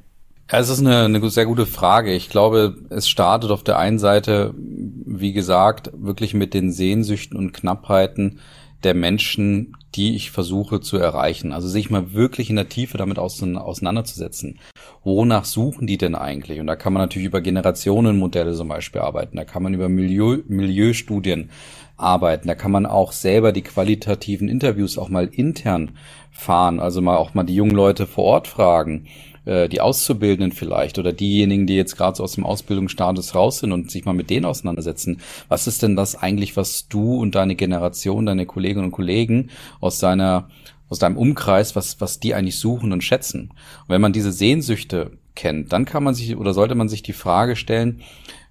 Es 0.50 0.70
ist 0.70 0.80
eine, 0.80 1.04
eine 1.04 1.28
sehr 1.28 1.44
gute 1.44 1.66
Frage. 1.66 2.14
Ich 2.14 2.30
glaube, 2.30 2.76
es 2.88 3.08
startet 3.08 3.50
auf 3.50 3.62
der 3.62 3.78
einen 3.78 3.99
Seite, 3.99 4.54
wie 4.56 5.35
gesagt, 5.35 5.90
wirklich 5.94 6.32
mit 6.32 6.54
den 6.54 6.73
Sehnsüchten 6.73 7.37
und 7.37 7.52
Knappheiten 7.52 8.40
der 8.82 8.94
Menschen, 8.94 9.76
die 9.95 10.14
ich 10.14 10.30
versuche 10.30 10.80
zu 10.80 10.99
erreichen. 10.99 11.52
Also 11.52 11.68
sich 11.68 11.90
mal 11.90 12.12
wirklich 12.12 12.50
in 12.50 12.57
der 12.57 12.68
Tiefe 12.68 12.99
damit 12.99 13.18
auseinanderzusetzen. 13.18 14.59
Wonach 15.02 15.45
suchen 15.45 15.87
die 15.87 15.99
denn 15.99 16.14
eigentlich? 16.14 16.61
Und 16.61 16.66
da 16.66 16.76
kann 16.76 16.92
man 16.92 17.02
natürlich 17.02 17.26
über 17.26 17.40
Generationenmodelle 17.40 18.54
zum 18.54 18.68
Beispiel 18.68 19.00
arbeiten. 19.00 19.37
Da 19.37 19.45
kann 19.45 19.62
man 19.62 19.75
über 19.75 19.88
Milieu, 19.88 20.38
Milieustudien 20.47 21.50
arbeiten. 21.97 22.49
Da 22.49 22.54
kann 22.54 22.71
man 22.71 22.87
auch 22.87 23.12
selber 23.12 23.52
die 23.52 23.62
qualitativen 23.62 24.49
Interviews 24.49 24.99
auch 24.99 25.09
mal 25.09 25.26
intern 25.26 25.92
fahren. 26.30 26.80
Also 26.80 27.00
mal 27.00 27.16
auch 27.16 27.35
mal 27.35 27.45
die 27.45 27.54
jungen 27.54 27.75
Leute 27.75 28.07
vor 28.07 28.25
Ort 28.25 28.47
fragen 28.47 29.07
äh, 29.49 29.69
die 29.69 29.81
Auszubildenden 29.81 30.52
vielleicht 30.52 30.99
oder 30.99 31.12
diejenigen, 31.12 31.67
die 31.67 31.76
jetzt 31.76 31.97
gerade 31.97 32.17
so 32.17 32.23
aus 32.23 32.35
dem 32.35 32.45
Ausbildungsstatus 32.45 33.35
raus 33.35 33.61
sind 33.61 33.73
und 33.73 33.90
sich 33.90 34.05
mal 34.05 34.12
mit 34.12 34.31
denen 34.31 34.45
auseinandersetzen. 34.45 35.21
Was 35.49 35.67
ist 35.67 35.83
denn 35.83 35.97
das 35.97 36.14
eigentlich, 36.14 36.57
was 36.57 36.88
du 36.88 37.17
und 37.17 37.35
deine 37.35 37.57
Generation, 37.57 38.26
deine 38.26 38.47
Kolleginnen 38.47 38.87
und 38.87 38.93
Kollegen 38.93 39.50
aus 39.81 39.99
deiner 39.99 40.49
aus 40.90 40.99
deinem 40.99 41.19
Umkreis, 41.19 41.76
was, 41.76 42.00
was 42.00 42.19
die 42.19 42.35
eigentlich 42.35 42.59
suchen 42.59 42.93
und 42.93 43.05
schätzen. 43.05 43.50
Und 43.50 43.88
wenn 43.88 44.00
man 44.00 44.14
diese 44.14 44.33
Sehnsüchte 44.33 45.19
kennt, 45.35 45.71
dann 45.71 45.85
kann 45.85 46.02
man 46.02 46.14
sich 46.14 46.35
oder 46.35 46.55
sollte 46.55 46.75
man 46.75 46.88
sich 46.88 47.02
die 47.02 47.12
Frage 47.12 47.57
stellen, 47.57 48.00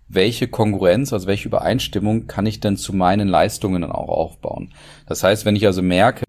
welche 0.08 0.48
Konkurrenz, 0.48 1.12
also 1.14 1.28
welche 1.28 1.48
Übereinstimmung 1.48 2.28
kann 2.28 2.46
ich 2.46 2.60
denn 2.60 2.78
zu 2.78 2.94
meinen 2.94 3.28
Leistungen 3.28 3.82
dann 3.82 3.92
auch 3.92 4.10
aufbauen? 4.10 4.72
Das 5.08 5.24
heißt, 5.24 5.46
wenn 5.46 5.56
ich 5.56 5.66
also 5.66 5.82
merke, 5.82 6.24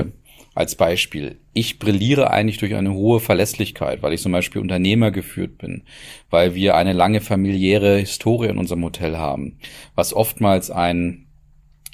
als 0.58 0.74
Beispiel. 0.74 1.38
Ich 1.52 1.78
brilliere 1.78 2.32
eigentlich 2.32 2.58
durch 2.58 2.74
eine 2.74 2.92
hohe 2.92 3.20
Verlässlichkeit, 3.20 4.02
weil 4.02 4.12
ich 4.12 4.20
zum 4.20 4.32
Beispiel 4.32 4.60
Unternehmer 4.60 5.12
geführt 5.12 5.56
bin, 5.56 5.84
weil 6.30 6.56
wir 6.56 6.74
eine 6.74 6.92
lange 6.92 7.20
familiäre 7.20 7.98
Historie 7.98 8.48
in 8.48 8.58
unserem 8.58 8.82
Hotel 8.82 9.18
haben, 9.18 9.58
was 9.94 10.12
oftmals 10.12 10.72
ein 10.72 11.26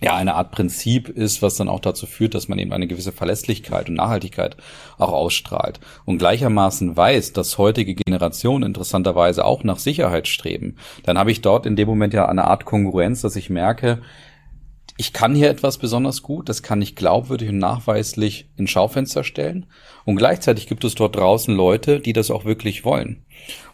ja, 0.02 0.16
eine 0.16 0.34
Art 0.34 0.50
Prinzip 0.50 1.08
ist, 1.08 1.40
was 1.40 1.56
dann 1.56 1.68
auch 1.68 1.80
dazu 1.80 2.06
führt, 2.06 2.34
dass 2.34 2.48
man 2.48 2.58
eben 2.58 2.72
eine 2.72 2.86
gewisse 2.88 3.12
Verlässlichkeit 3.12 3.88
und 3.88 3.94
Nachhaltigkeit 3.94 4.56
auch 4.98 5.12
ausstrahlt. 5.12 5.78
Und 6.04 6.18
gleichermaßen 6.18 6.96
weiß, 6.96 7.32
dass 7.32 7.58
heutige 7.58 7.94
Generationen 7.94 8.64
interessanterweise 8.64 9.44
auch 9.44 9.62
nach 9.62 9.78
Sicherheit 9.78 10.26
streben. 10.26 10.76
Dann 11.04 11.16
habe 11.16 11.30
ich 11.30 11.42
dort 11.42 11.64
in 11.64 11.76
dem 11.76 11.88
Moment 11.88 12.12
ja 12.12 12.26
eine 12.26 12.44
Art 12.44 12.64
Konkurrenz, 12.64 13.20
dass 13.22 13.36
ich 13.36 13.50
merke, 13.50 14.02
ich 14.96 15.12
kann 15.12 15.34
hier 15.34 15.50
etwas 15.50 15.78
besonders 15.78 16.22
gut, 16.22 16.48
das 16.48 16.62
kann 16.62 16.80
ich 16.80 16.94
glaubwürdig 16.94 17.48
und 17.48 17.58
nachweislich 17.58 18.48
in 18.56 18.68
Schaufenster 18.68 19.24
stellen. 19.24 19.66
Und 20.04 20.16
gleichzeitig 20.16 20.68
gibt 20.68 20.84
es 20.84 20.94
dort 20.94 21.16
draußen 21.16 21.54
Leute, 21.54 21.98
die 21.98 22.12
das 22.12 22.30
auch 22.30 22.44
wirklich 22.44 22.84
wollen. 22.84 23.24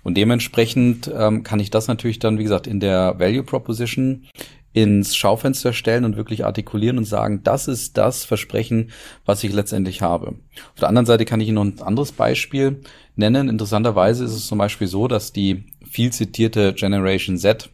Und 0.02 0.16
dementsprechend 0.16 1.10
ähm, 1.14 1.42
kann 1.42 1.60
ich 1.60 1.70
das 1.70 1.88
natürlich 1.88 2.20
dann, 2.20 2.38
wie 2.38 2.44
gesagt, 2.44 2.66
in 2.66 2.80
der 2.80 3.18
Value 3.18 3.42
Proposition 3.42 4.26
ins 4.72 5.16
Schaufenster 5.16 5.72
stellen 5.72 6.04
und 6.04 6.16
wirklich 6.16 6.46
artikulieren 6.46 6.96
und 6.96 7.04
sagen, 7.04 7.42
das 7.42 7.68
ist 7.68 7.98
das 7.98 8.24
Versprechen, 8.24 8.90
was 9.26 9.42
ich 9.42 9.52
letztendlich 9.52 10.00
habe. 10.00 10.36
Auf 10.74 10.80
der 10.80 10.88
anderen 10.88 11.06
Seite 11.06 11.24
kann 11.24 11.40
ich 11.40 11.48
Ihnen 11.48 11.56
noch 11.56 11.64
ein 11.64 11.86
anderes 11.86 12.12
Beispiel 12.12 12.80
nennen. 13.16 13.48
Interessanterweise 13.48 14.24
ist 14.24 14.32
es 14.32 14.46
zum 14.46 14.58
Beispiel 14.58 14.86
so, 14.86 15.08
dass 15.08 15.32
die 15.32 15.64
viel 15.90 16.12
zitierte 16.12 16.72
Generation 16.72 17.36
Z 17.36 17.68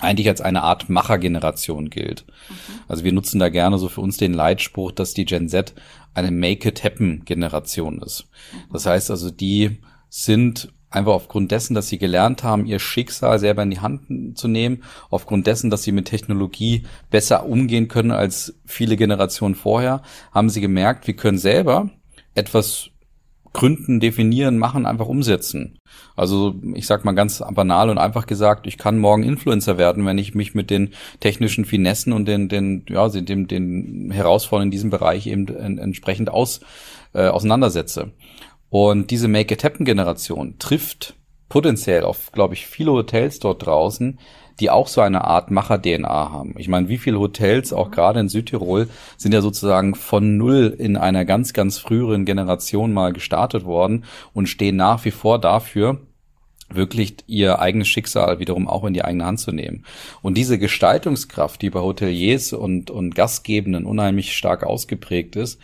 eigentlich 0.00 0.28
als 0.28 0.40
eine 0.40 0.62
Art 0.62 0.88
Machergeneration 0.88 1.90
gilt. 1.90 2.26
Mhm. 2.26 2.54
Also 2.88 3.04
wir 3.04 3.12
nutzen 3.12 3.38
da 3.38 3.48
gerne 3.48 3.78
so 3.78 3.88
für 3.88 4.00
uns 4.00 4.16
den 4.16 4.34
Leitspruch, 4.34 4.92
dass 4.92 5.14
die 5.14 5.24
Gen 5.24 5.48
Z 5.48 5.74
eine 6.14 6.30
Make-it-happen-Generation 6.30 8.02
ist. 8.02 8.26
Mhm. 8.52 8.72
Das 8.72 8.86
heißt 8.86 9.10
also, 9.10 9.30
die 9.30 9.78
sind 10.08 10.72
einfach 10.90 11.12
aufgrund 11.12 11.50
dessen, 11.50 11.74
dass 11.74 11.88
sie 11.88 11.98
gelernt 11.98 12.42
haben, 12.42 12.66
ihr 12.66 12.78
Schicksal 12.78 13.38
selber 13.38 13.62
in 13.62 13.70
die 13.70 13.80
Hand 13.80 14.38
zu 14.38 14.48
nehmen, 14.48 14.82
aufgrund 15.10 15.46
dessen, 15.46 15.70
dass 15.70 15.82
sie 15.82 15.92
mit 15.92 16.06
Technologie 16.06 16.84
besser 17.10 17.46
umgehen 17.46 17.88
können 17.88 18.12
als 18.12 18.54
viele 18.64 18.96
Generationen 18.96 19.54
vorher, 19.54 20.02
haben 20.32 20.48
sie 20.48 20.60
gemerkt, 20.60 21.06
wir 21.06 21.16
können 21.16 21.38
selber 21.38 21.90
etwas 22.34 22.90
gründen, 23.56 24.00
definieren, 24.00 24.58
machen, 24.58 24.84
einfach 24.84 25.06
umsetzen. 25.06 25.78
Also 26.14 26.54
ich 26.74 26.86
sag 26.86 27.06
mal 27.06 27.14
ganz 27.14 27.42
banal 27.54 27.88
und 27.88 27.96
einfach 27.96 28.26
gesagt, 28.26 28.66
ich 28.66 28.76
kann 28.76 28.98
morgen 28.98 29.22
Influencer 29.22 29.78
werden, 29.78 30.04
wenn 30.04 30.18
ich 30.18 30.34
mich 30.34 30.54
mit 30.54 30.68
den 30.68 30.90
technischen 31.20 31.64
Finessen 31.64 32.12
und 32.12 32.28
den, 32.28 32.50
den, 32.50 32.84
ja, 32.86 33.08
den, 33.08 33.48
den 33.48 34.10
Herausforderungen 34.10 34.66
in 34.66 34.72
diesem 34.72 34.90
Bereich 34.90 35.26
eben 35.26 35.48
entsprechend 35.78 36.28
aus, 36.28 36.60
äh, 37.14 37.28
auseinandersetze. 37.28 38.12
Und 38.68 39.10
diese 39.10 39.26
Make-it-happen-Generation 39.26 40.56
trifft 40.58 41.14
potenziell 41.48 42.02
auf, 42.02 42.32
glaube 42.32 42.54
ich, 42.54 42.66
viele 42.66 42.92
Hotels 42.92 43.38
dort 43.38 43.64
draußen, 43.66 44.18
die 44.60 44.70
auch 44.70 44.88
so 44.88 45.00
eine 45.00 45.24
Art 45.24 45.50
Macher-DNA 45.50 46.32
haben. 46.32 46.54
Ich 46.56 46.68
meine, 46.68 46.88
wie 46.88 46.98
viele 46.98 47.18
Hotels, 47.18 47.72
auch 47.72 47.90
gerade 47.90 48.20
in 48.20 48.28
Südtirol, 48.28 48.88
sind 49.16 49.32
ja 49.32 49.42
sozusagen 49.42 49.94
von 49.94 50.36
null 50.36 50.74
in 50.78 50.96
einer 50.96 51.24
ganz, 51.24 51.52
ganz 51.52 51.78
früheren 51.78 52.24
Generation 52.24 52.92
mal 52.92 53.12
gestartet 53.12 53.64
worden 53.64 54.04
und 54.32 54.48
stehen 54.48 54.76
nach 54.76 55.04
wie 55.04 55.10
vor 55.10 55.38
dafür, 55.38 56.00
wirklich 56.68 57.16
ihr 57.26 57.60
eigenes 57.60 57.86
Schicksal 57.86 58.40
wiederum 58.40 58.66
auch 58.66 58.84
in 58.84 58.94
die 58.94 59.04
eigene 59.04 59.24
Hand 59.24 59.40
zu 59.40 59.52
nehmen. 59.52 59.84
Und 60.22 60.36
diese 60.36 60.58
Gestaltungskraft, 60.58 61.62
die 61.62 61.70
bei 61.70 61.80
Hoteliers 61.80 62.52
und, 62.52 62.90
und 62.90 63.14
Gastgebenden 63.14 63.84
unheimlich 63.84 64.36
stark 64.36 64.64
ausgeprägt 64.64 65.36
ist, 65.36 65.60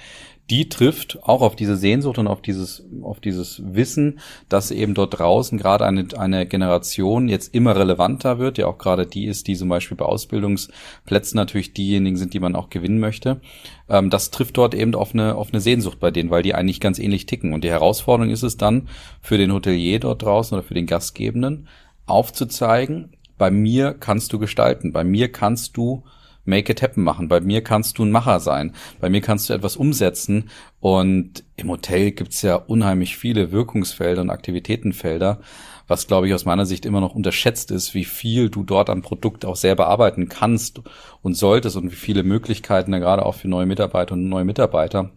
die 0.51 0.69
trifft 0.69 1.19
auch 1.23 1.41
auf 1.41 1.57
diese 1.57 1.77
Sehnsucht 1.77 2.19
und 2.19 2.27
auf 2.27 2.43
dieses, 2.43 2.85
auf 3.03 3.21
dieses 3.21 3.63
Wissen, 3.65 4.21
dass 4.49 4.71
eben 4.71 4.93
dort 4.93 5.19
draußen 5.19 5.57
gerade 5.57 5.87
eine, 5.87 6.07
eine 6.17 6.47
Generation 6.47 7.29
jetzt 7.29 7.55
immer 7.55 7.77
relevanter 7.77 8.39
wird, 8.39 8.59
ja 8.59 8.67
auch 8.67 8.77
gerade 8.77 9.07
die 9.07 9.27
ist, 9.27 9.47
die 9.47 9.57
zum 9.57 9.69
Beispiel 9.69 9.97
bei 9.97 10.05
Ausbildungsplätzen 10.05 11.37
natürlich 11.37 11.73
diejenigen 11.73 12.17
sind, 12.17 12.35
die 12.35 12.41
man 12.41 12.57
auch 12.57 12.71
gewinnen 12.71 12.99
möchte. 12.99 13.41
Ähm, 13.89 14.11
das 14.11 14.31
trifft 14.31 14.59
dort 14.59 14.75
eben 14.75 14.95
auf 14.95 15.15
eine, 15.15 15.37
auf 15.37 15.53
eine 15.53 15.61
Sehnsucht 15.61 16.01
bei 16.01 16.11
denen, 16.11 16.31
weil 16.31 16.43
die 16.43 16.55
eigentlich 16.55 16.81
ganz 16.81 16.99
ähnlich 16.99 17.27
ticken. 17.27 17.53
Und 17.53 17.65
die 17.65 17.71
Herausforderung 17.71 18.31
ist 18.31 18.43
es 18.43 18.57
dann 18.57 18.89
für 19.21 19.39
den 19.39 19.53
Hotelier 19.53 20.01
dort 20.01 20.23
draußen 20.23 20.57
oder 20.57 20.67
für 20.67 20.75
den 20.75 20.87
Gastgebenden 20.87 21.69
aufzuzeigen, 22.07 23.17
bei 23.39 23.51
mir 23.51 23.95
kannst 23.95 24.33
du 24.33 24.39
gestalten, 24.39 24.93
bei 24.93 25.03
mir 25.03 25.33
kannst 25.33 25.77
du 25.77 26.05
Make 26.45 26.73
it 26.73 26.83
happen 26.83 27.05
machen. 27.05 27.29
Bei 27.29 27.41
mir 27.41 27.63
kannst 27.63 27.99
du 27.99 28.05
ein 28.05 28.11
Macher 28.11 28.41
sein. 28.41 28.73
Bei 29.01 29.09
mir 29.09 29.21
kannst 29.21 29.49
du 29.49 29.55
etwas 29.55 29.77
umsetzen. 29.77 30.51
Und 30.81 31.45
im 31.57 31.71
Hotel 31.71 32.11
gibt's 32.11 32.43
ja 32.43 32.57
unheimlich 32.57 33.17
viele 33.17 33.53
Wirkungsfelder 33.53 34.23
und 34.23 34.31
Aktivitätenfelder, 34.31 35.41
was, 35.87 36.07
glaube 36.07 36.27
ich, 36.27 36.35
aus 36.35 36.45
meiner 36.45 36.67
Sicht 36.67 36.85
immer 36.87 37.01
noch 37.01 37.15
unterschätzt 37.15 37.71
ist, 37.71 37.95
wie 37.95 38.05
viel 38.05 38.51
du 38.51 38.65
dort 38.65 38.91
am 38.91 39.03
Produkt 39.03 39.45
auch 39.45 39.57
selber 39.57 39.87
arbeiten 39.87 40.29
kannst 40.29 40.81
und 41.23 41.35
solltest 41.35 41.77
und 41.77 41.93
wie 41.93 41.97
viele 41.97 42.23
Möglichkeiten 42.23 42.93
da 42.93 42.99
gerade 42.99 43.25
auch 43.25 43.35
für 43.35 43.49
neue 43.49 43.67
Mitarbeiter 43.67 44.15
und 44.15 44.29
neue 44.29 44.45
Mitarbeiter 44.45 45.11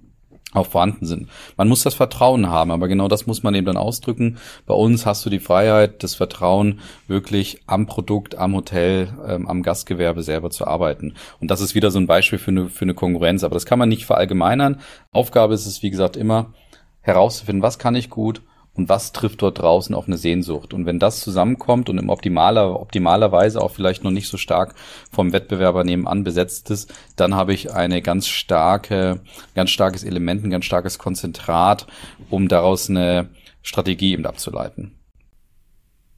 auch 0.55 0.67
vorhanden 0.67 1.05
sind. 1.05 1.29
Man 1.57 1.67
muss 1.67 1.83
das 1.83 1.93
Vertrauen 1.93 2.49
haben, 2.49 2.71
aber 2.71 2.87
genau 2.87 3.07
das 3.07 3.27
muss 3.27 3.43
man 3.43 3.55
eben 3.55 3.65
dann 3.65 3.77
ausdrücken. 3.77 4.37
Bei 4.65 4.73
uns 4.73 5.05
hast 5.05 5.25
du 5.25 5.29
die 5.29 5.39
Freiheit, 5.39 6.03
das 6.03 6.15
Vertrauen, 6.15 6.79
wirklich 7.07 7.61
am 7.67 7.85
Produkt, 7.85 8.35
am 8.35 8.55
Hotel, 8.55 9.09
ähm, 9.27 9.47
am 9.47 9.63
Gastgewerbe 9.63 10.23
selber 10.23 10.49
zu 10.49 10.67
arbeiten. 10.67 11.15
Und 11.39 11.51
das 11.51 11.61
ist 11.61 11.75
wieder 11.75 11.91
so 11.91 11.99
ein 11.99 12.07
Beispiel 12.07 12.39
für 12.39 12.51
eine, 12.51 12.69
für 12.69 12.85
eine 12.85 12.93
Konkurrenz, 12.93 13.43
aber 13.43 13.53
das 13.53 13.65
kann 13.65 13.79
man 13.79 13.89
nicht 13.89 14.05
verallgemeinern. 14.05 14.79
Aufgabe 15.11 15.53
ist 15.53 15.65
es, 15.65 15.83
wie 15.83 15.91
gesagt, 15.91 16.17
immer 16.17 16.53
herauszufinden, 17.01 17.61
was 17.61 17.79
kann 17.79 17.95
ich 17.95 18.09
gut 18.09 18.41
und 18.75 18.89
was 18.89 19.13
trifft 19.13 19.41
dort 19.41 19.59
draußen 19.59 19.95
auf 19.95 20.07
eine 20.07 20.17
Sehnsucht. 20.17 20.73
Und 20.73 20.85
wenn 20.85 20.99
das 20.99 21.21
zusammenkommt 21.21 21.89
und 21.89 21.97
im 21.97 22.09
optimaler, 22.09 22.79
optimalerweise 22.79 23.61
auch 23.61 23.71
vielleicht 23.71 24.03
noch 24.03 24.11
nicht 24.11 24.27
so 24.27 24.37
stark 24.37 24.75
vom 25.11 25.33
Wettbewerber 25.33 25.83
nebenan 25.83 26.23
besetzt 26.23 26.69
ist, 26.71 26.93
dann 27.15 27.35
habe 27.35 27.53
ich 27.53 27.73
eine 27.73 28.01
ganz 28.01 28.27
starke, 28.27 29.21
ganz 29.55 29.71
starkes 29.71 30.03
Element, 30.03 30.43
ein 30.43 30.49
ganz 30.49 30.65
starkes 30.65 30.99
Konzentrat, 30.99 31.87
um 32.29 32.47
daraus 32.47 32.89
eine 32.89 33.29
Strategie 33.61 34.11
eben 34.11 34.25
abzuleiten. 34.25 34.95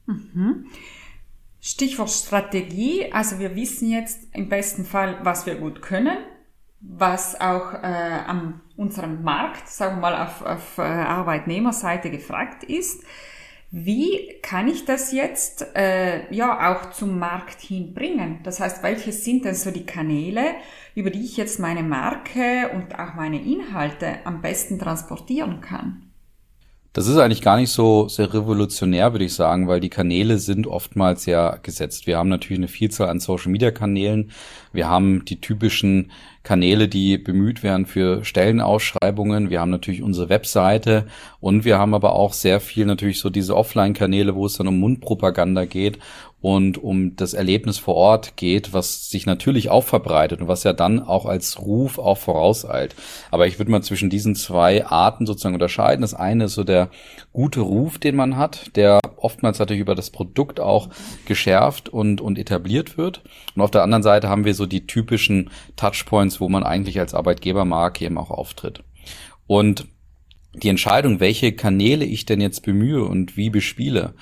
Mhm. 0.06 0.66
Stichwort 1.60 2.10
Strategie. 2.10 3.12
Also 3.12 3.38
wir 3.38 3.54
wissen 3.54 3.90
jetzt 3.90 4.28
im 4.34 4.48
besten 4.48 4.84
Fall, 4.84 5.18
was 5.22 5.46
wir 5.46 5.56
gut 5.56 5.82
können, 5.82 6.16
was 6.80 7.40
auch 7.40 7.74
äh, 7.74 7.86
an 7.86 8.60
unserem 8.76 9.22
Markt, 9.22 9.68
sagen 9.68 9.96
wir 9.96 10.10
mal 10.10 10.22
auf, 10.22 10.42
auf 10.42 10.78
äh, 10.78 10.82
Arbeitnehmerseite 10.82 12.10
gefragt 12.10 12.64
ist. 12.64 13.02
Wie 13.70 14.36
kann 14.40 14.66
ich 14.66 14.86
das 14.86 15.12
jetzt 15.12 15.76
äh, 15.76 16.32
ja 16.32 16.72
auch 16.72 16.90
zum 16.90 17.18
Markt 17.18 17.60
hinbringen? 17.60 18.40
Das 18.42 18.60
heißt, 18.60 18.82
welche 18.82 19.12
sind 19.12 19.44
denn 19.44 19.54
so 19.54 19.70
die 19.70 19.84
Kanäle, 19.84 20.54
über 20.94 21.10
die 21.10 21.24
ich 21.24 21.36
jetzt 21.36 21.60
meine 21.60 21.82
Marke 21.82 22.70
und 22.74 22.98
auch 22.98 23.14
meine 23.14 23.42
Inhalte 23.42 24.20
am 24.24 24.40
besten 24.40 24.78
transportieren 24.78 25.60
kann? 25.60 26.07
Das 26.98 27.06
ist 27.06 27.16
eigentlich 27.16 27.42
gar 27.42 27.56
nicht 27.58 27.70
so 27.70 28.08
sehr 28.08 28.34
revolutionär, 28.34 29.12
würde 29.12 29.24
ich 29.24 29.32
sagen, 29.32 29.68
weil 29.68 29.78
die 29.78 29.88
Kanäle 29.88 30.38
sind 30.38 30.66
oftmals 30.66 31.26
ja 31.26 31.54
gesetzt. 31.62 32.08
Wir 32.08 32.18
haben 32.18 32.28
natürlich 32.28 32.58
eine 32.58 32.66
Vielzahl 32.66 33.08
an 33.08 33.20
Social 33.20 33.52
Media 33.52 33.70
Kanälen. 33.70 34.32
Wir 34.72 34.88
haben 34.88 35.24
die 35.24 35.40
typischen 35.40 36.10
Kanäle, 36.42 36.88
die 36.88 37.16
bemüht 37.16 37.62
werden 37.62 37.86
für 37.86 38.24
Stellenausschreibungen. 38.24 39.48
Wir 39.48 39.60
haben 39.60 39.70
natürlich 39.70 40.02
unsere 40.02 40.28
Webseite 40.28 41.06
und 41.38 41.64
wir 41.64 41.78
haben 41.78 41.94
aber 41.94 42.14
auch 42.14 42.32
sehr 42.32 42.58
viel 42.58 42.84
natürlich 42.84 43.20
so 43.20 43.30
diese 43.30 43.56
Offline-Kanäle, 43.56 44.34
wo 44.34 44.46
es 44.46 44.54
dann 44.54 44.66
um 44.66 44.80
Mundpropaganda 44.80 45.66
geht 45.66 46.00
und 46.40 46.78
um 46.78 47.16
das 47.16 47.34
Erlebnis 47.34 47.78
vor 47.78 47.96
Ort 47.96 48.36
geht, 48.36 48.72
was 48.72 49.10
sich 49.10 49.26
natürlich 49.26 49.70
auch 49.70 49.84
verbreitet 49.84 50.40
und 50.40 50.46
was 50.46 50.62
ja 50.62 50.72
dann 50.72 51.00
auch 51.00 51.26
als 51.26 51.60
Ruf 51.60 51.98
auch 51.98 52.18
vorauseilt. 52.18 52.94
Aber 53.30 53.48
ich 53.48 53.58
würde 53.58 53.72
mal 53.72 53.82
zwischen 53.82 54.08
diesen 54.08 54.36
zwei 54.36 54.86
Arten 54.86 55.26
sozusagen 55.26 55.56
unterscheiden. 55.56 56.02
Das 56.02 56.14
eine 56.14 56.44
ist 56.44 56.54
so 56.54 56.62
der 56.62 56.90
gute 57.32 57.60
Ruf, 57.60 57.98
den 57.98 58.14
man 58.14 58.36
hat, 58.36 58.76
der 58.76 59.00
oftmals 59.16 59.58
natürlich 59.58 59.80
über 59.80 59.96
das 59.96 60.10
Produkt 60.10 60.60
auch 60.60 60.88
geschärft 61.26 61.88
und, 61.88 62.20
und 62.20 62.38
etabliert 62.38 62.96
wird. 62.96 63.22
Und 63.56 63.62
auf 63.62 63.72
der 63.72 63.82
anderen 63.82 64.04
Seite 64.04 64.28
haben 64.28 64.44
wir 64.44 64.54
so 64.54 64.66
die 64.66 64.86
typischen 64.86 65.50
Touchpoints, 65.74 66.40
wo 66.40 66.48
man 66.48 66.62
eigentlich 66.62 67.00
als 67.00 67.14
Arbeitgebermarke 67.14 68.04
eben 68.04 68.16
auch 68.16 68.30
auftritt. 68.30 68.84
Und 69.48 69.88
die 70.54 70.68
Entscheidung, 70.68 71.20
welche 71.20 71.52
Kanäle 71.52 72.04
ich 72.04 72.26
denn 72.26 72.40
jetzt 72.40 72.62
bemühe 72.62 73.04
und 73.04 73.36
wie 73.36 73.50
bespiele, 73.50 74.14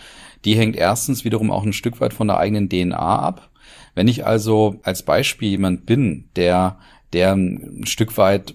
die 0.47 0.57
hängt 0.57 0.77
erstens 0.77 1.25
wiederum 1.25 1.51
auch 1.51 1.65
ein 1.65 1.75
Stück 1.75 2.01
weit 2.01 2.15
von 2.15 2.29
der 2.29 2.39
eigenen 2.39 2.71
DNA 2.71 2.97
ab. 2.97 3.51
Wenn 3.95 4.09
ich 4.09 4.25
also 4.25 4.77
als 4.83 5.03
Beispiel 5.03 5.51
jemand 5.51 5.85
bin, 5.85 6.31
der, 6.37 6.79
der 7.13 7.33
ein 7.33 7.83
Stück 7.85 8.17
weit 8.17 8.55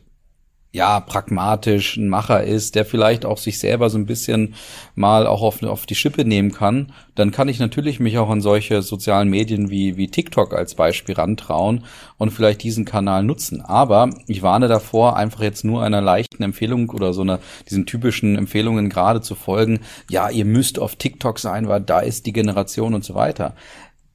ja, 0.74 1.02
pragmatisch 1.02 1.98
ein 1.98 2.08
Macher 2.08 2.46
ist, 2.46 2.76
der 2.76 2.86
vielleicht 2.86 3.26
auch 3.26 3.38
sich 3.38 3.60
selber 3.60 3.90
so 3.90 3.98
ein 3.98 4.06
bisschen 4.06 4.56
mal 4.96 5.28
auch 5.28 5.42
auf, 5.42 5.62
auf 5.64 5.86
die 5.86 5.96
Schippe 5.96 6.24
nehmen 6.24 6.54
kann, 6.54 6.94
dann 7.14 7.32
kann 7.32 7.50
ich 7.50 7.60
natürlich 7.60 8.00
mich 8.00 8.18
auch 8.18 8.30
an 8.30 8.40
solche 8.40 8.82
sozialen 8.82 9.30
Medien 9.30 9.70
wie, 9.70 9.98
wie 9.98 10.08
TikTok 10.08 10.54
als 10.54 10.76
Beispiel 10.76 11.16
rantrauen 11.16 11.84
und 12.18 12.32
vielleicht 12.32 12.64
diesen 12.64 12.86
Kanal 12.86 13.24
nutzen. 13.24 13.60
Aber 13.60 14.12
ich 14.28 14.44
warne 14.44 14.70
davor, 14.70 15.18
einfach 15.18 15.42
jetzt 15.42 15.66
nur 15.66 15.84
einer 15.84 16.00
leichten 16.00 16.42
Empfehlung 16.42 16.90
oder 16.92 17.12
so 17.12 17.22
einer, 17.22 17.40
diesen 17.70 17.86
typischen 17.86 18.38
Empfehlungen 18.38 18.90
gerade 18.90 19.20
zu 19.20 19.36
folgen. 19.36 19.82
Ja, 20.10 20.30
ihr 20.30 20.46
müsst 20.46 20.80
auf 20.80 20.96
TikTok 20.96 21.40
sein, 21.40 21.68
weil 21.68 21.82
da 21.82 22.00
ist 22.00 22.26
die 22.28 22.34
Generation 22.34 22.94
und 22.94 23.04
so 23.04 23.14
weiter. 23.14 23.56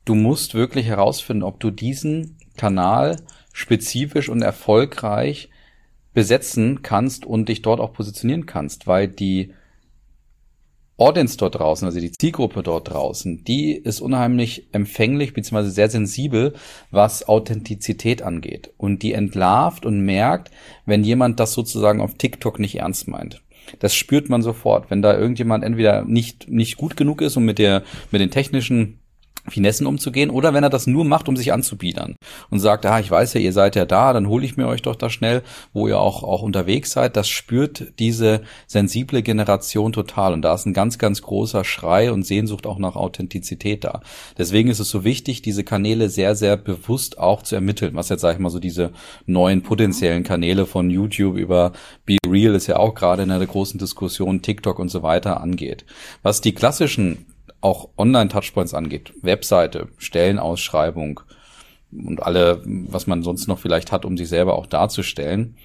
Du 0.07 0.15
musst 0.15 0.55
wirklich 0.55 0.87
herausfinden, 0.87 1.43
ob 1.43 1.61
du 1.61 1.71
diesen 1.71 2.39
Kanal 2.57 3.17
spezifisch 3.53 4.31
und 4.31 4.41
erfolgreich 4.41 5.51
besetzen 6.17 6.81
kannst 6.81 7.27
und 7.27 7.51
dich 7.51 7.61
dort 7.61 7.79
auch 7.79 7.93
positionieren 7.93 8.47
kannst, 8.47 8.87
weil 8.87 9.07
die 9.07 9.53
Audience 10.97 11.37
dort 11.37 11.57
draußen, 11.57 11.85
also 11.85 12.01
die 12.01 12.11
Zielgruppe 12.11 12.63
dort 12.63 12.89
draußen, 12.89 13.45
die 13.45 13.73
ist 13.73 14.01
unheimlich 14.01 14.69
empfänglich 14.73 15.35
bzw. 15.35 15.69
sehr 15.69 15.91
sensibel, 15.91 16.55
was 16.91 17.29
Authentizität 17.29 18.23
angeht. 18.23 18.73
Und 18.79 19.03
die 19.03 19.13
entlarvt 19.13 19.85
und 19.85 20.07
merkt, 20.07 20.51
wenn 20.87 21.05
jemand 21.05 21.39
das 21.39 21.53
sozusagen 21.53 22.01
auf 22.01 22.15
TikTok 22.15 22.61
nicht 22.61 22.77
ernst 22.77 23.09
meint. 23.09 23.43
Das 23.81 23.95
spürt 23.95 24.31
man 24.31 24.41
sofort, 24.41 24.91
wenn 24.91 25.03
da 25.03 25.19
irgendjemand 25.19 25.65
entweder 25.65 26.07
nicht, 26.07 26.49
nicht 26.49 26.79
gut 26.79 26.97
genug 26.97 27.21
ist, 27.21 27.37
um 27.37 27.45
mit 27.45 27.59
der, 27.59 27.83
mit 28.11 28.23
den 28.23 28.31
technischen 28.31 29.01
Finessen 29.49 29.87
umzugehen 29.87 30.31
oder 30.31 30.55
wenn 30.55 30.65
er 30.65 30.71
das 30.71 30.87
nur 30.87 31.05
macht, 31.05 31.29
um 31.29 31.37
sich 31.37 31.53
anzubiedern 31.53 32.17
und 32.51 32.59
sagt, 32.59 32.87
ah, 32.87 33.01
ich 33.01 33.11
weiß 33.11 33.35
ja, 33.35 33.41
ihr 33.41 33.53
seid 33.53 33.77
ja 33.77 33.85
da, 33.85 34.13
dann 34.13 34.29
hole 34.29 34.45
ich 34.45 34.57
mir 34.57 34.67
euch 34.67 34.83
doch 34.83 34.97
da 34.97 35.11
schnell, 35.11 35.43
wo 35.73 35.89
ihr 35.89 35.99
auch, 35.99 36.23
auch 36.23 36.43
unterwegs 36.43 36.93
seid. 36.93 37.17
Das 37.17 37.29
spürt 37.29 37.93
diese 37.99 38.43
sensible 38.67 39.23
Generation 39.23 39.93
total 39.93 40.33
und 40.33 40.43
da 40.43 40.55
ist 40.55 40.67
ein 40.67 40.75
ganz, 40.75 40.99
ganz 40.99 41.23
großer 41.23 41.65
Schrei 41.65 42.13
und 42.13 42.25
Sehnsucht 42.25 42.67
auch 42.67 42.79
nach 42.79 42.97
Authentizität 42.97 43.85
da. 43.85 44.01
Deswegen 44.39 44.69
ist 44.69 44.81
es 44.81 44.91
so 44.91 45.05
wichtig, 45.05 45.43
diese 45.43 45.65
Kanäle 45.65 46.09
sehr, 46.09 46.35
sehr 46.35 46.57
bewusst 46.57 47.19
auch 47.19 47.43
zu 47.43 47.55
ermitteln, 47.55 47.95
was 47.95 48.09
jetzt, 48.09 48.23
sag 48.23 48.35
ich 48.35 48.41
mal, 48.41 48.51
so 48.51 48.59
diese 48.59 48.93
neuen 49.27 49.63
potenziellen 49.63 50.25
Kanäle 50.25 50.67
von 50.67 50.91
YouTube 50.91 51.37
über 51.37 51.73
Be 52.05 52.17
Real 52.27 52.55
ist 52.55 52.67
ja 52.67 52.79
auch 52.79 52.95
gerade 52.95 53.23
in 53.23 53.31
einer 53.31 53.47
großen 53.47 53.79
Diskussion, 53.79 54.43
TikTok 54.43 54.79
und 54.79 54.89
so 54.89 55.03
weiter 55.03 55.41
angeht. 55.41 55.85
Was 56.23 56.41
die 56.41 56.53
klassischen 56.53 57.27
auch 57.67 57.89
Online-Touchpoints 57.99 58.75
angeht, 58.75 59.13
Webseite, 59.23 59.89
Stellenausschreibung 59.99 61.21
und 61.91 62.23
alle, 62.23 62.63
was 62.65 63.09
man 63.09 63.25
sonst 63.25 63.49
noch 63.49 63.59
vielleicht 63.59 63.91
hat, 63.91 64.05
um 64.05 64.17
sich 64.17 64.29
selber 64.29 64.57
auch 64.57 64.67
darzustellen. 64.67 65.57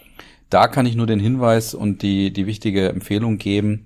Da 0.49 0.67
kann 0.67 0.87
ich 0.87 0.95
nur 0.95 1.05
den 1.05 1.19
Hinweis 1.19 1.75
und 1.75 2.01
die, 2.01 2.33
die 2.33 2.47
wichtige 2.47 2.89
Empfehlung 2.89 3.37
geben, 3.37 3.85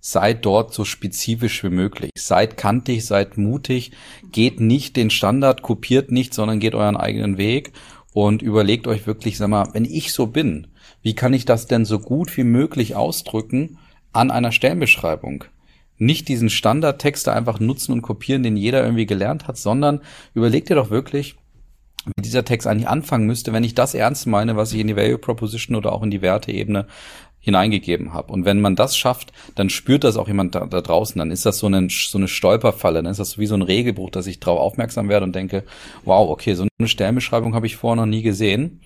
seid 0.00 0.44
dort 0.44 0.74
so 0.74 0.84
spezifisch 0.84 1.64
wie 1.64 1.70
möglich. 1.70 2.10
Seid 2.14 2.58
kantig, 2.58 3.06
seid 3.06 3.38
mutig, 3.38 3.92
geht 4.30 4.60
nicht 4.60 4.94
den 4.96 5.08
Standard, 5.08 5.62
kopiert 5.62 6.12
nicht, 6.12 6.34
sondern 6.34 6.60
geht 6.60 6.74
euren 6.74 6.96
eigenen 6.98 7.38
Weg 7.38 7.72
und 8.12 8.42
überlegt 8.42 8.86
euch 8.86 9.06
wirklich, 9.06 9.38
sag 9.38 9.48
mal, 9.48 9.68
wenn 9.72 9.86
ich 9.86 10.12
so 10.12 10.26
bin, 10.26 10.66
wie 11.00 11.14
kann 11.14 11.32
ich 11.32 11.46
das 11.46 11.66
denn 11.66 11.86
so 11.86 12.00
gut 12.00 12.36
wie 12.36 12.44
möglich 12.44 12.96
ausdrücken 12.96 13.78
an 14.12 14.30
einer 14.30 14.52
Stellenbeschreibung? 14.52 15.44
Nicht 15.98 16.28
diesen 16.28 16.50
Standardtext 16.50 17.28
einfach 17.28 17.60
nutzen 17.60 17.92
und 17.92 18.02
kopieren, 18.02 18.42
den 18.42 18.56
jeder 18.56 18.82
irgendwie 18.82 19.06
gelernt 19.06 19.48
hat, 19.48 19.56
sondern 19.56 20.00
überleg 20.34 20.66
dir 20.66 20.76
doch 20.76 20.90
wirklich, 20.90 21.36
wie 22.04 22.22
dieser 22.22 22.44
Text 22.44 22.66
eigentlich 22.66 22.88
anfangen 22.88 23.26
müsste, 23.26 23.52
wenn 23.52 23.64
ich 23.64 23.74
das 23.74 23.94
ernst 23.94 24.26
meine, 24.26 24.56
was 24.56 24.72
ich 24.72 24.80
in 24.80 24.86
die 24.86 24.96
Value 24.96 25.18
Proposition 25.18 25.76
oder 25.76 25.92
auch 25.92 26.02
in 26.02 26.10
die 26.10 26.22
Werteebene 26.22 26.86
hineingegeben 27.46 28.12
habe. 28.12 28.32
Und 28.32 28.44
wenn 28.44 28.60
man 28.60 28.74
das 28.74 28.96
schafft, 28.96 29.32
dann 29.54 29.70
spürt 29.70 30.02
das 30.02 30.16
auch 30.16 30.26
jemand 30.26 30.56
da, 30.56 30.66
da 30.66 30.80
draußen. 30.80 31.16
Dann 31.16 31.30
ist 31.30 31.46
das 31.46 31.58
so 31.58 31.68
eine, 31.68 31.86
so 31.88 32.18
eine 32.18 32.26
Stolperfalle. 32.26 33.02
Dann 33.02 33.10
ist 33.10 33.20
das 33.20 33.38
wie 33.38 33.46
so 33.46 33.54
ein 33.54 33.62
Regelbruch, 33.62 34.10
dass 34.10 34.26
ich 34.26 34.40
darauf 34.40 34.58
aufmerksam 34.58 35.08
werde 35.08 35.24
und 35.24 35.34
denke, 35.34 35.62
wow, 36.04 36.28
okay, 36.28 36.54
so 36.54 36.66
eine 36.78 36.88
Stellenbeschreibung 36.88 37.54
habe 37.54 37.66
ich 37.66 37.76
vorher 37.76 37.96
noch 37.96 38.10
nie 38.10 38.22
gesehen 38.22 38.80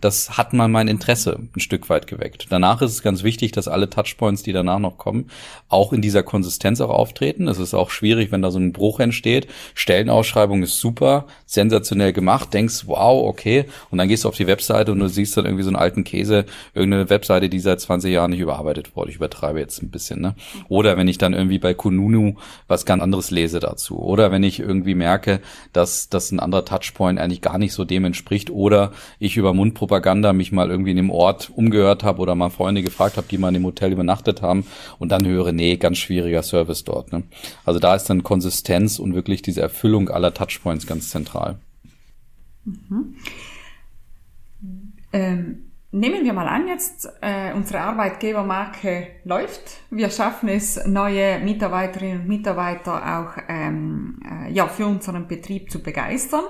das 0.00 0.36
hat 0.36 0.52
mal 0.52 0.68
mein 0.68 0.88
Interesse 0.88 1.38
ein 1.54 1.60
Stück 1.60 1.88
weit 1.88 2.06
geweckt. 2.06 2.46
Danach 2.50 2.82
ist 2.82 2.92
es 2.92 3.02
ganz 3.02 3.22
wichtig, 3.22 3.52
dass 3.52 3.66
alle 3.66 3.88
Touchpoints, 3.88 4.42
die 4.42 4.52
danach 4.52 4.78
noch 4.78 4.98
kommen, 4.98 5.30
auch 5.68 5.92
in 5.92 6.02
dieser 6.02 6.22
Konsistenz 6.22 6.82
auch 6.82 6.90
auftreten. 6.90 7.48
Es 7.48 7.58
ist 7.58 7.72
auch 7.72 7.88
schwierig, 7.88 8.30
wenn 8.30 8.42
da 8.42 8.50
so 8.50 8.58
ein 8.58 8.72
Bruch 8.72 9.00
entsteht. 9.00 9.46
Stellenausschreibung 9.74 10.62
ist 10.62 10.78
super, 10.80 11.26
sensationell 11.46 12.12
gemacht, 12.12 12.52
denkst, 12.52 12.84
wow, 12.86 13.26
okay, 13.26 13.64
und 13.90 13.96
dann 13.96 14.08
gehst 14.08 14.24
du 14.24 14.28
auf 14.28 14.36
die 14.36 14.46
Webseite 14.46 14.92
und 14.92 14.98
du 14.98 15.08
siehst 15.08 15.36
dann 15.36 15.46
irgendwie 15.46 15.64
so 15.64 15.70
einen 15.70 15.76
alten 15.76 16.04
Käse, 16.04 16.44
irgendeine 16.74 17.08
Webseite, 17.08 17.48
die 17.48 17.60
seit 17.60 17.80
20 17.80 18.12
Jahren 18.12 18.32
nicht 18.32 18.40
überarbeitet 18.40 18.94
wurde. 18.96 19.10
Ich 19.10 19.16
übertreibe 19.16 19.60
jetzt 19.60 19.82
ein 19.82 19.90
bisschen, 19.90 20.20
ne? 20.20 20.34
Oder 20.68 20.98
wenn 20.98 21.08
ich 21.08 21.16
dann 21.16 21.32
irgendwie 21.32 21.58
bei 21.58 21.72
Kununu 21.72 22.34
was 22.68 22.84
ganz 22.84 23.02
anderes 23.02 23.30
lese 23.30 23.60
dazu. 23.60 23.98
Oder 23.98 24.30
wenn 24.30 24.42
ich 24.42 24.60
irgendwie 24.60 24.94
merke, 24.94 25.40
dass, 25.72 26.10
dass 26.10 26.30
ein 26.32 26.40
anderer 26.40 26.66
Touchpoint 26.66 27.18
eigentlich 27.18 27.35
gar 27.40 27.58
nicht 27.58 27.72
so 27.72 27.84
dem 27.84 28.04
entspricht 28.04 28.50
oder 28.50 28.92
ich 29.18 29.36
über 29.36 29.52
Mundpropaganda 29.54 30.06
Propaganda 30.06 30.32
mich 30.32 30.52
mal 30.52 30.70
irgendwie 30.70 30.90
in 30.90 30.96
dem 30.96 31.10
Ort 31.10 31.50
umgehört 31.54 32.04
habe 32.04 32.20
oder 32.20 32.34
mal 32.34 32.50
Freunde 32.50 32.82
gefragt 32.82 33.16
habe, 33.16 33.26
die 33.30 33.38
mal 33.38 33.48
in 33.48 33.54
dem 33.54 33.64
Hotel 33.64 33.92
übernachtet 33.92 34.42
haben 34.42 34.66
und 34.98 35.10
dann 35.10 35.26
höre, 35.26 35.52
nee, 35.52 35.76
ganz 35.76 35.98
schwieriger 35.98 36.42
Service 36.42 36.84
dort. 36.84 37.12
Ne? 37.12 37.22
Also 37.64 37.80
da 37.80 37.94
ist 37.94 38.04
dann 38.04 38.22
Konsistenz 38.22 38.98
und 38.98 39.14
wirklich 39.14 39.42
diese 39.42 39.62
Erfüllung 39.62 40.08
aller 40.08 40.34
Touchpoints 40.34 40.86
ganz 40.86 41.08
zentral. 41.10 41.58
Mhm. 42.64 43.16
Ähm, 45.12 45.70
nehmen 45.92 46.24
wir 46.24 46.32
mal 46.32 46.48
an, 46.48 46.68
jetzt 46.68 47.08
äh, 47.20 47.52
unsere 47.54 47.80
Arbeitgebermarke 47.80 49.08
läuft. 49.24 49.78
Wir 49.90 50.10
schaffen 50.10 50.48
es, 50.48 50.84
neue 50.86 51.38
Mitarbeiterinnen 51.38 52.20
und 52.20 52.28
Mitarbeiter 52.28 53.18
auch 53.18 53.42
ähm, 53.48 54.20
äh, 54.24 54.52
ja, 54.52 54.66
für 54.66 54.86
unseren 54.86 55.26
Betrieb 55.26 55.70
zu 55.70 55.82
begeistern. 55.82 56.44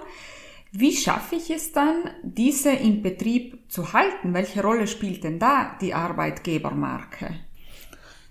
Wie 0.73 0.95
schaffe 0.95 1.37
ich 1.37 1.51
es 1.51 1.73
dann, 1.73 2.11
diese 2.23 2.71
im 2.71 3.03
Betrieb 3.03 3.71
zu 3.71 3.93
halten? 3.93 4.35
Welche 4.35 4.63
Rolle 4.63 4.87
spielt 4.87 5.25
denn 5.25 5.39
da 5.39 5.77
die 5.81 5.95
Arbeitgebermarke? 5.95 7.35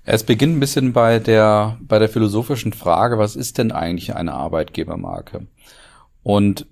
Es 0.04 0.24
beginnt 0.24 0.58
ein 0.58 0.60
bisschen 0.60 0.94
bei 0.94 1.18
der, 1.18 1.80
bei 1.82 1.98
der 1.98 2.10
philosophischen 2.10 2.74
Frage, 2.74 3.18
was 3.18 3.36
ist 3.36 3.58
denn 3.58 3.72
eigentlich 3.72 4.16
eine 4.16 4.34
Arbeitgebermarke? 4.34 5.48
Und 6.22 6.68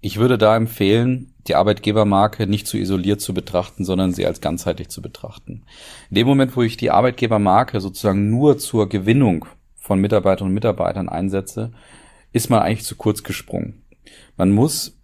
ich 0.00 0.18
würde 0.18 0.38
da 0.38 0.56
empfehlen, 0.56 1.34
die 1.48 1.54
Arbeitgebermarke 1.54 2.46
nicht 2.46 2.66
zu 2.66 2.78
isoliert 2.78 3.20
zu 3.20 3.34
betrachten, 3.34 3.84
sondern 3.84 4.12
sie 4.12 4.24
als 4.24 4.40
ganzheitlich 4.40 4.88
zu 4.88 5.02
betrachten. 5.02 5.64
In 6.08 6.14
dem 6.14 6.26
Moment, 6.26 6.56
wo 6.56 6.62
ich 6.62 6.76
die 6.76 6.90
Arbeitgebermarke 6.90 7.80
sozusagen 7.80 8.30
nur 8.30 8.58
zur 8.58 8.88
Gewinnung 8.88 9.46
von 9.76 10.00
Mitarbeiterinnen 10.00 10.50
und 10.50 10.54
Mitarbeitern 10.54 11.08
einsetze, 11.08 11.72
ist 12.32 12.48
man 12.48 12.60
eigentlich 12.60 12.84
zu 12.84 12.96
kurz 12.96 13.22
gesprungen. 13.22 13.82
Man 14.36 14.52
muss 14.52 14.97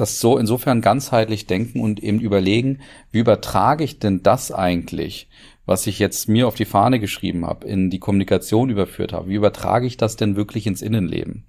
das 0.00 0.20
so 0.20 0.38
insofern 0.38 0.80
ganzheitlich 0.80 1.46
denken 1.46 1.80
und 1.80 2.00
eben 2.02 2.20
überlegen, 2.20 2.80
wie 3.10 3.18
übertrage 3.18 3.84
ich 3.84 3.98
denn 3.98 4.22
das 4.22 4.52
eigentlich, 4.52 5.28
was 5.66 5.86
ich 5.86 5.98
jetzt 5.98 6.28
mir 6.28 6.48
auf 6.48 6.54
die 6.54 6.64
Fahne 6.64 6.98
geschrieben 6.98 7.44
habe, 7.44 7.66
in 7.66 7.90
die 7.90 7.98
Kommunikation 7.98 8.70
überführt 8.70 9.12
habe, 9.12 9.28
wie 9.28 9.34
übertrage 9.34 9.86
ich 9.86 9.96
das 9.96 10.16
denn 10.16 10.36
wirklich 10.36 10.66
ins 10.66 10.82
Innenleben? 10.82 11.44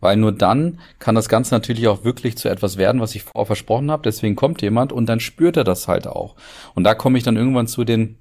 Weil 0.00 0.16
nur 0.16 0.32
dann 0.32 0.80
kann 0.98 1.14
das 1.14 1.28
Ganze 1.28 1.54
natürlich 1.54 1.86
auch 1.86 2.02
wirklich 2.02 2.36
zu 2.36 2.48
etwas 2.48 2.76
werden, 2.76 3.00
was 3.00 3.14
ich 3.14 3.22
vorher 3.22 3.46
versprochen 3.46 3.90
habe. 3.90 4.02
Deswegen 4.02 4.34
kommt 4.34 4.60
jemand 4.60 4.92
und 4.92 5.06
dann 5.06 5.20
spürt 5.20 5.56
er 5.56 5.62
das 5.62 5.86
halt 5.86 6.08
auch. 6.08 6.34
Und 6.74 6.82
da 6.82 6.94
komme 6.94 7.18
ich 7.18 7.24
dann 7.24 7.36
irgendwann 7.36 7.68
zu 7.68 7.84
den 7.84 8.18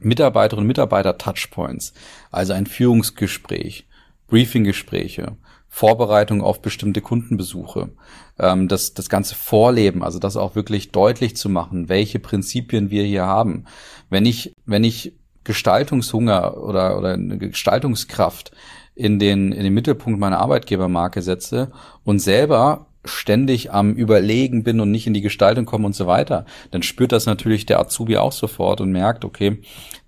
Mitarbeiterinnen 0.00 0.64
und 0.64 0.68
Mitarbeiter 0.68 1.16
Touchpoints. 1.16 1.94
Also 2.30 2.52
ein 2.52 2.66
Führungsgespräch, 2.66 3.86
Briefinggespräche, 4.28 5.36
Vorbereitung 5.74 6.40
auf 6.40 6.62
bestimmte 6.62 7.00
Kundenbesuche, 7.00 7.90
ähm, 8.38 8.68
das, 8.68 8.94
das 8.94 9.08
ganze 9.08 9.34
Vorleben, 9.34 10.04
also 10.04 10.20
das 10.20 10.36
auch 10.36 10.54
wirklich 10.54 10.92
deutlich 10.92 11.36
zu 11.36 11.48
machen, 11.48 11.88
welche 11.88 12.20
Prinzipien 12.20 12.90
wir 12.90 13.02
hier 13.02 13.26
haben. 13.26 13.64
Wenn 14.08 14.24
ich, 14.24 14.52
wenn 14.66 14.84
ich 14.84 15.16
Gestaltungshunger 15.42 16.62
oder, 16.62 16.96
oder 16.96 17.18
Gestaltungskraft 17.18 18.52
in 18.94 19.18
den, 19.18 19.50
in 19.50 19.64
den 19.64 19.74
Mittelpunkt 19.74 20.20
meiner 20.20 20.38
Arbeitgebermarke 20.38 21.22
setze 21.22 21.72
und 22.04 22.20
selber 22.20 22.86
ständig 23.04 23.72
am 23.72 23.94
Überlegen 23.94 24.64
bin 24.64 24.80
und 24.80 24.90
nicht 24.90 25.06
in 25.06 25.14
die 25.14 25.20
Gestaltung 25.20 25.66
komme 25.66 25.86
und 25.86 25.94
so 25.94 26.06
weiter, 26.06 26.46
dann 26.70 26.82
spürt 26.82 27.12
das 27.12 27.26
natürlich 27.26 27.66
der 27.66 27.80
Azubi 27.80 28.16
auch 28.16 28.32
sofort 28.32 28.80
und 28.80 28.92
merkt, 28.92 29.24
okay, 29.24 29.58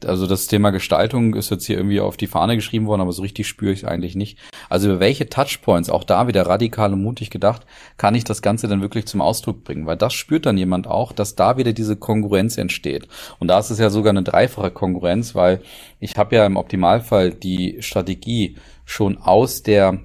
also 0.04 0.26
das 0.26 0.46
Thema 0.46 0.70
Gestaltung 0.70 1.35
ist 1.35 1.50
jetzt 1.50 1.66
hier 1.66 1.76
irgendwie 1.76 2.00
auf 2.00 2.16
die 2.16 2.26
Fahne 2.26 2.56
geschrieben 2.56 2.87
worden, 2.87 3.00
aber 3.00 3.12
so 3.12 3.22
richtig 3.22 3.48
spüre 3.48 3.72
ich 3.72 3.82
es 3.82 3.88
eigentlich 3.88 4.14
nicht. 4.14 4.38
Also 4.68 4.88
über 4.88 5.00
welche 5.00 5.28
Touchpoints, 5.28 5.90
auch 5.90 6.04
da 6.04 6.28
wieder 6.28 6.46
radikal 6.46 6.92
und 6.92 7.02
mutig 7.02 7.30
gedacht, 7.30 7.66
kann 7.96 8.14
ich 8.14 8.24
das 8.24 8.42
Ganze 8.42 8.68
dann 8.68 8.82
wirklich 8.82 9.06
zum 9.06 9.20
Ausdruck 9.20 9.64
bringen? 9.64 9.87
Weil 9.87 9.96
das 9.96 10.12
spürt 10.12 10.46
dann 10.46 10.59
jemand 10.59 10.87
auch, 10.87 11.12
dass 11.12 11.35
da 11.35 11.56
wieder 11.56 11.72
diese 11.72 11.96
Konkurrenz 11.96 12.59
entsteht. 12.59 13.09
Und 13.38 13.48
da 13.48 13.59
ist 13.59 13.70
es 13.70 13.78
ja 13.78 13.90
sogar 13.90 14.11
eine 14.11 14.22
dreifache 14.22 14.70
Konkurrenz, 14.70 15.35
weil 15.35 15.62
ich 16.00 16.16
habe 16.16 16.37
ja 16.37 16.46
im 16.46 16.56
Optimalfall 16.56 17.32
die 17.32 17.76
Strategie 17.80 18.56
schon 18.85 19.18
aus 19.18 19.62
der 19.62 20.00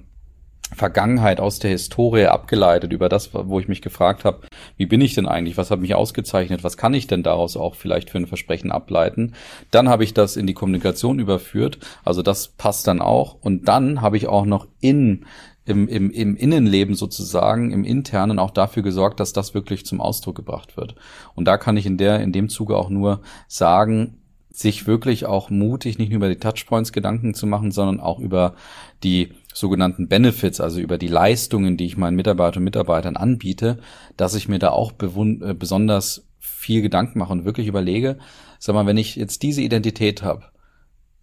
Vergangenheit, 0.74 1.40
aus 1.40 1.58
der 1.58 1.70
Historie 1.70 2.26
abgeleitet 2.26 2.92
über 2.92 3.08
das, 3.08 3.30
wo 3.32 3.60
ich 3.60 3.68
mich 3.68 3.82
gefragt 3.82 4.24
habe, 4.24 4.42
wie 4.76 4.86
bin 4.86 5.00
ich 5.00 5.14
denn 5.14 5.26
eigentlich, 5.26 5.56
was 5.56 5.70
hat 5.70 5.80
mich 5.80 5.94
ausgezeichnet, 5.94 6.64
was 6.64 6.76
kann 6.76 6.94
ich 6.94 7.06
denn 7.06 7.22
daraus 7.22 7.56
auch 7.56 7.74
vielleicht 7.74 8.10
für 8.10 8.18
ein 8.18 8.26
Versprechen 8.26 8.72
ableiten. 8.72 9.34
Dann 9.70 9.88
habe 9.88 10.04
ich 10.04 10.14
das 10.14 10.36
in 10.36 10.46
die 10.46 10.54
Kommunikation 10.54 11.18
überführt, 11.18 11.78
also 12.04 12.22
das 12.22 12.48
passt 12.48 12.86
dann 12.86 13.00
auch. 13.00 13.36
Und 13.40 13.68
dann 13.68 14.00
habe 14.00 14.16
ich 14.16 14.28
auch 14.28 14.44
noch 14.44 14.66
in 14.80 15.26
im, 15.64 15.86
im, 15.86 16.10
im 16.10 16.36
Innenleben 16.36 16.94
sozusagen, 16.94 17.70
im 17.70 17.84
Internen 17.84 18.38
auch 18.38 18.50
dafür 18.50 18.82
gesorgt, 18.82 19.20
dass 19.20 19.32
das 19.32 19.54
wirklich 19.54 19.86
zum 19.86 20.00
Ausdruck 20.00 20.34
gebracht 20.34 20.76
wird. 20.76 20.96
Und 21.34 21.46
da 21.46 21.56
kann 21.56 21.76
ich 21.76 21.86
in 21.86 21.98
der, 21.98 22.20
in 22.20 22.32
dem 22.32 22.48
Zuge 22.48 22.76
auch 22.76 22.90
nur 22.90 23.20
sagen, 23.46 24.21
sich 24.52 24.86
wirklich 24.86 25.26
auch 25.26 25.50
mutig 25.50 25.98
nicht 25.98 26.10
nur 26.10 26.16
über 26.16 26.28
die 26.28 26.38
Touchpoints 26.38 26.92
Gedanken 26.92 27.34
zu 27.34 27.46
machen, 27.46 27.72
sondern 27.72 28.00
auch 28.00 28.18
über 28.18 28.54
die 29.02 29.32
sogenannten 29.54 30.08
Benefits, 30.08 30.60
also 30.60 30.80
über 30.80 30.98
die 30.98 31.08
Leistungen, 31.08 31.76
die 31.76 31.86
ich 31.86 31.96
meinen 31.96 32.16
Mitarbeitern 32.16 32.60
und 32.60 32.64
Mitarbeitern 32.64 33.16
anbiete, 33.16 33.78
dass 34.16 34.34
ich 34.34 34.48
mir 34.48 34.58
da 34.58 34.70
auch 34.70 34.92
äh, 35.00 35.54
besonders 35.54 36.26
viel 36.38 36.82
Gedanken 36.82 37.18
mache 37.18 37.32
und 37.32 37.44
wirklich 37.44 37.66
überlege, 37.66 38.18
sag 38.58 38.74
mal, 38.74 38.86
wenn 38.86 38.96
ich 38.96 39.16
jetzt 39.16 39.42
diese 39.42 39.62
Identität 39.62 40.22
habe, 40.22 40.44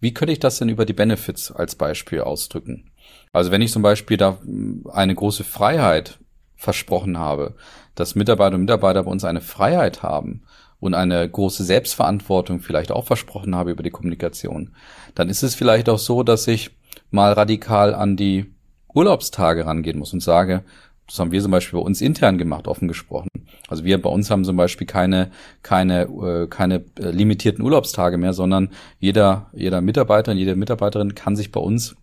wie 0.00 0.14
könnte 0.14 0.32
ich 0.32 0.40
das 0.40 0.58
denn 0.58 0.68
über 0.68 0.86
die 0.86 0.92
Benefits 0.92 1.52
als 1.52 1.74
Beispiel 1.74 2.22
ausdrücken? 2.22 2.90
Also 3.32 3.50
wenn 3.50 3.62
ich 3.62 3.70
zum 3.70 3.82
Beispiel 3.82 4.16
da 4.16 4.38
hm, 4.42 4.86
eine 4.92 5.14
große 5.14 5.44
Freiheit 5.44 6.18
versprochen 6.56 7.18
habe, 7.18 7.54
dass 7.94 8.14
Mitarbeiter 8.14 8.56
und 8.56 8.62
Mitarbeiter 8.62 9.04
bei 9.04 9.10
uns 9.10 9.24
eine 9.24 9.40
Freiheit 9.40 10.02
haben 10.02 10.42
und 10.80 10.94
eine 10.94 11.28
große 11.28 11.62
Selbstverantwortung 11.64 12.60
vielleicht 12.60 12.90
auch 12.90 13.06
versprochen 13.06 13.54
habe 13.54 13.70
über 13.70 13.82
die 13.82 13.90
Kommunikation, 13.90 14.74
dann 15.14 15.28
ist 15.28 15.42
es 15.42 15.54
vielleicht 15.54 15.88
auch 15.88 15.98
so, 15.98 16.22
dass 16.22 16.46
ich 16.48 16.70
mal 17.10 17.32
radikal 17.32 17.94
an 17.94 18.16
die 18.16 18.52
Urlaubstage 18.92 19.66
rangehen 19.66 19.98
muss 19.98 20.12
und 20.12 20.22
sage, 20.22 20.64
das 21.06 21.18
haben 21.18 21.32
wir 21.32 21.42
zum 21.42 21.50
Beispiel 21.50 21.78
bei 21.78 21.84
uns 21.84 22.00
intern 22.00 22.38
gemacht, 22.38 22.68
offen 22.68 22.86
gesprochen. 22.86 23.28
Also 23.68 23.84
wir 23.84 24.00
bei 24.00 24.08
uns 24.08 24.30
haben 24.30 24.44
zum 24.44 24.56
Beispiel 24.56 24.86
keine, 24.86 25.32
keine, 25.62 26.02
äh, 26.02 26.46
keine 26.46 26.84
äh, 27.00 27.10
limitierten 27.10 27.64
Urlaubstage 27.64 28.16
mehr, 28.16 28.32
sondern 28.32 28.70
jeder, 29.00 29.50
jeder 29.52 29.80
Mitarbeiter 29.80 30.32
und 30.32 30.38
jede 30.38 30.54
Mitarbeiterin 30.54 31.16
kann 31.16 31.34
sich 31.34 31.50
bei 31.50 31.60
uns 31.60 31.96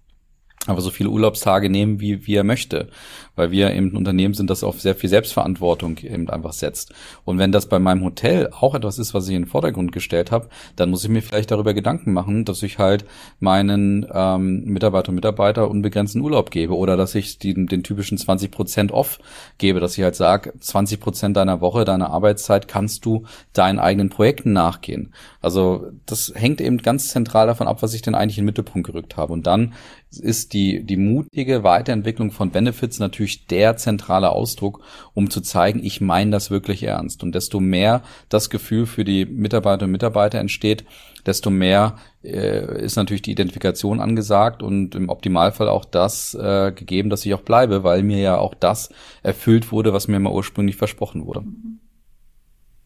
aber 0.66 0.82
so 0.82 0.90
viele 0.90 1.10
Urlaubstage 1.10 1.70
nehmen, 1.70 2.00
wie, 2.00 2.28
wie 2.28 2.36
er 2.36 2.44
möchte, 2.44 2.90
weil 3.36 3.52
wir 3.52 3.74
eben 3.74 3.92
ein 3.92 3.96
Unternehmen 3.96 4.34
sind, 4.34 4.50
das 4.50 4.64
auf 4.64 4.82
sehr 4.82 4.96
viel 4.96 5.10
Selbstverantwortung 5.10 5.98
eben 6.00 6.30
einfach 6.30 6.54
setzt. 6.54 6.94
Und 7.24 7.38
wenn 7.38 7.52
das 7.52 7.70
bei 7.70 7.80
meinem 7.80 8.04
Hotel 8.04 8.50
auch 8.52 8.76
etwas 8.76 9.00
ist, 9.00 9.14
was 9.14 9.28
ich 9.28 9.36
in 9.36 9.44
den 9.44 9.50
Vordergrund 9.50 9.92
gestellt 9.92 10.32
habe, 10.32 10.50
dann 10.76 10.90
muss 10.90 11.04
ich 11.04 11.10
mir 11.10 11.22
vielleicht 11.22 11.52
darüber 11.52 11.74
Gedanken 11.74 12.12
machen, 12.12 12.44
dass 12.44 12.64
ich 12.64 12.80
halt 12.80 13.06
meinen 13.40 14.08
ähm, 14.14 14.66
Mitarbeiter 14.66 15.10
und 15.10 15.16
Mitarbeiter 15.16 15.70
unbegrenzten 15.70 16.22
Urlaub 16.22 16.52
gebe 16.52 16.76
oder 16.76 16.98
dass 16.98 17.16
ich 17.16 17.38
die, 17.38 17.54
den 17.54 17.84
typischen 17.84 18.18
20 18.18 18.52
Prozent 18.52 18.92
off 18.92 19.20
gebe, 19.58 19.80
dass 19.80 19.98
ich 19.98 20.04
halt 20.04 20.16
sage, 20.16 20.54
20 20.60 21.00
Prozent 21.00 21.38
deiner 21.38 21.62
Woche, 21.62 21.86
deiner 21.86 22.10
Arbeitszeit 22.10 22.68
kannst 22.68 23.06
du 23.06 23.26
deinen 23.54 23.80
eigenen 23.80 24.10
Projekten 24.10 24.52
nachgehen. 24.52 25.14
Also 25.40 25.92
das 26.06 26.34
hängt 26.36 26.60
eben 26.60 26.80
ganz 26.80 27.10
zentral 27.10 27.48
davon 27.48 27.68
ab, 27.68 27.82
was 27.82 27.94
ich 27.94 28.02
denn 28.02 28.16
eigentlich 28.16 28.38
in 28.38 28.44
den 28.44 28.48
Mittelpunkt 28.48 28.88
gerückt 28.88 29.16
habe. 29.16 29.32
Und 29.32 29.48
dann 29.48 29.74
ist 30.20 30.54
die, 30.54 30.84
die 30.84 30.98
mutige 30.98 31.64
Weiterentwicklung 31.64 32.32
von 32.32 32.52
Benefits 32.52 33.00
natürlich 33.00 33.48
der 33.48 33.78
zentrale 33.78 34.30
Ausdruck, 34.30 34.84
um 35.14 35.30
zu 35.30 35.42
zeigen, 35.42 35.84
ich 35.84 36.02
meine 36.02 36.32
das 36.32 36.52
wirklich 36.52 36.84
ernst. 36.84 37.24
Und 37.24 37.36
desto 37.36 37.60
mehr 37.60 38.04
das 38.30 38.50
Gefühl 38.50 38.86
für 38.86 39.04
die 39.04 39.26
Mitarbeiter 39.26 39.86
und 39.86 39.92
Mitarbeiter 39.92 40.40
entsteht, 40.40 40.86
desto 41.26 41.50
mehr 41.50 41.98
äh, 42.24 42.84
ist 42.84 42.96
natürlich 42.96 43.22
die 43.22 43.32
Identifikation 43.32 44.00
angesagt 44.00 44.64
und 44.64 44.96
im 44.96 45.10
Optimalfall 45.10 45.70
auch 45.70 45.86
das 45.86 46.34
äh, 46.34 46.72
gegeben, 46.72 47.10
dass 47.10 47.26
ich 47.26 47.34
auch 47.34 47.42
bleibe, 47.42 47.84
weil 47.84 48.04
mir 48.04 48.20
ja 48.20 48.38
auch 48.38 48.54
das 48.54 48.90
erfüllt 49.24 49.72
wurde, 49.72 49.94
was 49.94 50.08
mir 50.08 50.20
mal 50.20 50.34
ursprünglich 50.34 50.78
versprochen 50.78 51.26
wurde. 51.26 51.42
Mhm. 51.42 51.80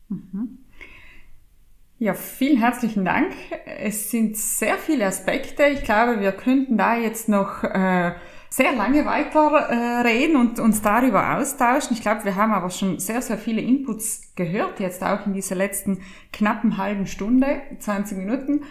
Mhm. 0.10 0.61
Ja, 2.02 2.16
vielen 2.16 2.58
herzlichen 2.58 3.06
Dank. 3.06 3.32
Es 3.78 4.10
sind 4.10 4.36
sehr 4.36 4.80
viele 4.80 5.06
Aspekte. 5.06 5.66
Ich 5.66 5.84
glaube, 5.84 6.20
wir 6.20 6.32
könnten 6.32 6.76
da 6.76 6.96
jetzt 6.96 7.30
noch 7.30 7.64
äh, 7.64 8.14
sehr 8.50 8.72
lange 8.76 9.06
weiter 9.06 9.52
äh, 9.70 10.02
reden 10.02 10.36
und 10.36 10.60
uns 10.60 10.82
darüber 10.82 11.38
austauschen. 11.38 11.96
Ich 11.96 12.02
glaube, 12.02 12.26
wir 12.26 12.36
haben 12.36 12.54
aber 12.54 12.72
schon 12.72 12.98
sehr, 12.98 13.22
sehr 13.22 13.38
viele 13.38 13.62
Inputs 13.62 14.34
gehört, 14.36 14.80
jetzt 14.80 15.04
auch 15.04 15.28
in 15.28 15.34
dieser 15.34 15.54
letzten 15.54 16.02
knappen 16.34 16.78
halben 16.78 17.06
Stunde, 17.06 17.62
20 17.78 18.18
Minuten, 18.18 18.64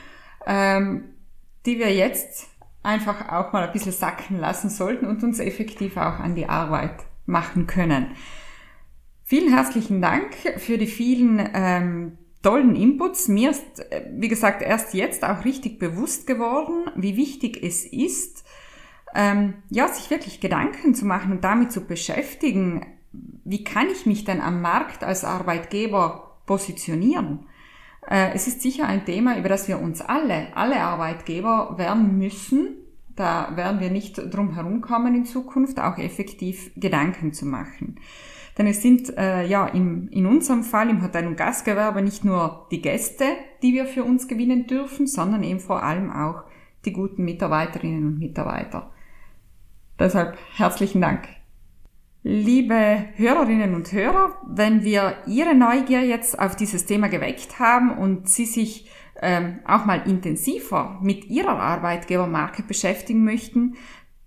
ähm, 0.44 1.14
die 1.66 1.78
wir 1.78 1.94
jetzt 1.94 2.48
einfach 2.82 3.30
auch 3.30 3.52
mal 3.52 3.64
ein 3.64 3.72
bisschen 3.72 3.92
sacken 3.92 4.40
lassen 4.40 4.70
sollten 4.70 5.06
und 5.06 5.22
uns 5.22 5.38
effektiv 5.38 5.98
auch 5.98 6.18
an 6.18 6.34
die 6.34 6.48
Arbeit 6.48 7.04
machen 7.26 7.68
können. 7.68 8.08
Vielen 9.22 9.54
herzlichen 9.54 10.02
Dank 10.02 10.34
für 10.56 10.78
die 10.78 10.88
vielen 10.88 11.48
ähm, 11.54 12.18
tollen 12.42 12.74
Inputs. 12.74 13.28
Mir 13.28 13.50
ist, 13.50 13.80
äh, 13.90 14.06
wie 14.14 14.28
gesagt, 14.28 14.62
erst 14.62 14.94
jetzt 14.94 15.24
auch 15.24 15.44
richtig 15.44 15.78
bewusst 15.78 16.26
geworden, 16.26 16.90
wie 16.96 17.16
wichtig 17.16 17.62
es 17.62 17.84
ist, 17.84 18.44
ähm, 19.14 19.54
ja, 19.70 19.88
sich 19.88 20.10
wirklich 20.10 20.40
Gedanken 20.40 20.94
zu 20.94 21.04
machen 21.04 21.32
und 21.32 21.44
damit 21.44 21.72
zu 21.72 21.82
beschäftigen, 21.82 22.86
wie 23.44 23.64
kann 23.64 23.88
ich 23.88 24.06
mich 24.06 24.24
denn 24.24 24.40
am 24.40 24.62
Markt 24.62 25.02
als 25.02 25.24
Arbeitgeber 25.24 26.38
positionieren? 26.46 27.46
Äh, 28.08 28.32
es 28.34 28.46
ist 28.46 28.62
sicher 28.62 28.86
ein 28.86 29.04
Thema, 29.04 29.36
über 29.36 29.48
das 29.48 29.68
wir 29.68 29.80
uns 29.80 30.00
alle, 30.00 30.56
alle 30.56 30.80
Arbeitgeber 30.80 31.74
werden 31.76 32.18
müssen. 32.18 32.76
Da 33.16 33.56
werden 33.56 33.80
wir 33.80 33.90
nicht 33.90 34.16
drum 34.32 34.54
herumkommen 34.54 35.14
in 35.14 35.24
Zukunft, 35.26 35.80
auch 35.80 35.98
effektiv 35.98 36.70
Gedanken 36.76 37.32
zu 37.32 37.44
machen. 37.46 37.96
Denn 38.60 38.66
es 38.66 38.82
sind 38.82 39.16
äh, 39.16 39.46
ja 39.46 39.68
im, 39.68 40.08
in 40.10 40.26
unserem 40.26 40.64
Fall 40.64 40.90
im 40.90 41.02
Hotel- 41.02 41.26
und 41.26 41.38
Gastgewerbe 41.38 42.02
nicht 42.02 42.26
nur 42.26 42.66
die 42.70 42.82
Gäste, 42.82 43.24
die 43.62 43.72
wir 43.72 43.86
für 43.86 44.04
uns 44.04 44.28
gewinnen 44.28 44.66
dürfen, 44.66 45.06
sondern 45.06 45.42
eben 45.42 45.60
vor 45.60 45.82
allem 45.82 46.12
auch 46.12 46.42
die 46.84 46.92
guten 46.92 47.24
Mitarbeiterinnen 47.24 48.06
und 48.06 48.18
Mitarbeiter. 48.18 48.92
Deshalb 49.98 50.36
herzlichen 50.56 51.00
Dank. 51.00 51.26
Liebe 52.22 53.06
Hörerinnen 53.14 53.74
und 53.74 53.90
Hörer, 53.92 54.36
wenn 54.46 54.84
wir 54.84 55.14
Ihre 55.26 55.54
Neugier 55.54 56.02
jetzt 56.02 56.38
auf 56.38 56.54
dieses 56.54 56.84
Thema 56.84 57.08
geweckt 57.08 57.60
haben 57.60 57.96
und 57.96 58.28
Sie 58.28 58.44
sich 58.44 58.90
ähm, 59.22 59.60
auch 59.66 59.86
mal 59.86 60.06
intensiver 60.06 60.98
mit 61.00 61.24
Ihrer 61.30 61.58
Arbeitgebermarke 61.58 62.62
beschäftigen 62.62 63.24
möchten, 63.24 63.76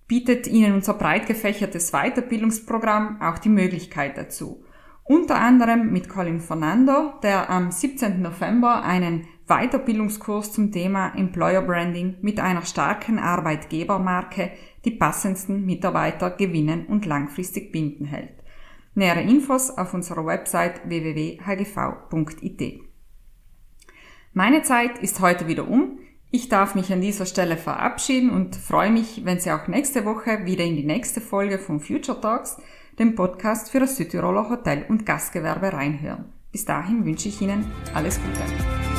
bietet 0.08 0.48
Ihnen 0.48 0.74
unser 0.74 0.94
breit 0.94 1.28
gefächertes 1.28 1.92
Weiterbildungsprogramm 1.92 3.22
auch 3.22 3.39
die 3.39 3.50
Möglichkeit 3.50 4.18
dazu. 4.18 4.63
Unter 5.06 5.36
anderem 5.36 5.92
mit 5.92 6.08
Colin 6.08 6.39
Fernando, 6.39 7.13
der 7.22 7.50
am 7.50 7.72
17. 7.72 8.22
November 8.22 8.84
einen 8.84 9.28
Weiterbildungskurs 9.48 10.54
zum 10.54 10.72
Thema 10.72 11.13
Employer 11.16 11.62
Branding 11.62 12.16
mit 12.22 12.39
einer 12.39 12.62
starken 12.62 13.20
Arbeitgebermarke 13.20 14.52
die 14.86 14.92
passendsten 14.92 15.66
Mitarbeiter 15.66 16.32
gewinnen 16.32 16.86
und 16.86 17.06
langfristig 17.06 17.74
binden 17.74 18.06
hält. 18.06 18.44
Nähere 18.96 19.22
Infos 19.22 19.70
auf 19.72 19.94
unserer 19.94 20.26
Website 20.26 20.88
www.hgv.it. 20.88 21.42
Meine 24.34 24.62
Zeit 24.63 25.00
ist 25.00 25.20
heute 25.20 25.48
wieder 25.48 25.68
um. 25.68 26.00
Ich 26.36 26.50
darf 26.50 26.74
mich 26.74 26.91
an 26.91 27.00
dieser 27.00 27.28
Stelle 27.28 27.58
verabschieden 27.58 28.32
und 28.32 28.56
freue 28.56 28.89
mich, 28.89 29.24
wenn 29.24 29.39
Sie 29.39 29.52
auch 29.52 29.67
nächste 29.67 30.04
Woche 30.04 30.48
wieder 30.48 30.63
in 30.63 30.76
die 30.76 30.84
nächste 30.84 31.22
Folge 31.22 31.60
von 31.60 31.80
Future 31.80 32.19
Talks, 32.19 32.58
dem 32.98 33.13
Podcast 33.13 33.69
für 33.69 33.80
das 33.80 33.98
Südtiroler 33.98 34.50
Hotel- 34.50 34.88
und 34.89 35.06
Gastgewerbe 35.06 35.72
reinhören. 35.72 36.26
Bis 36.52 36.65
dahin 36.65 37.06
wünsche 37.06 37.30
ich 37.30 37.39
Ihnen 37.39 37.72
alles 37.93 38.19
Gute. 38.19 38.92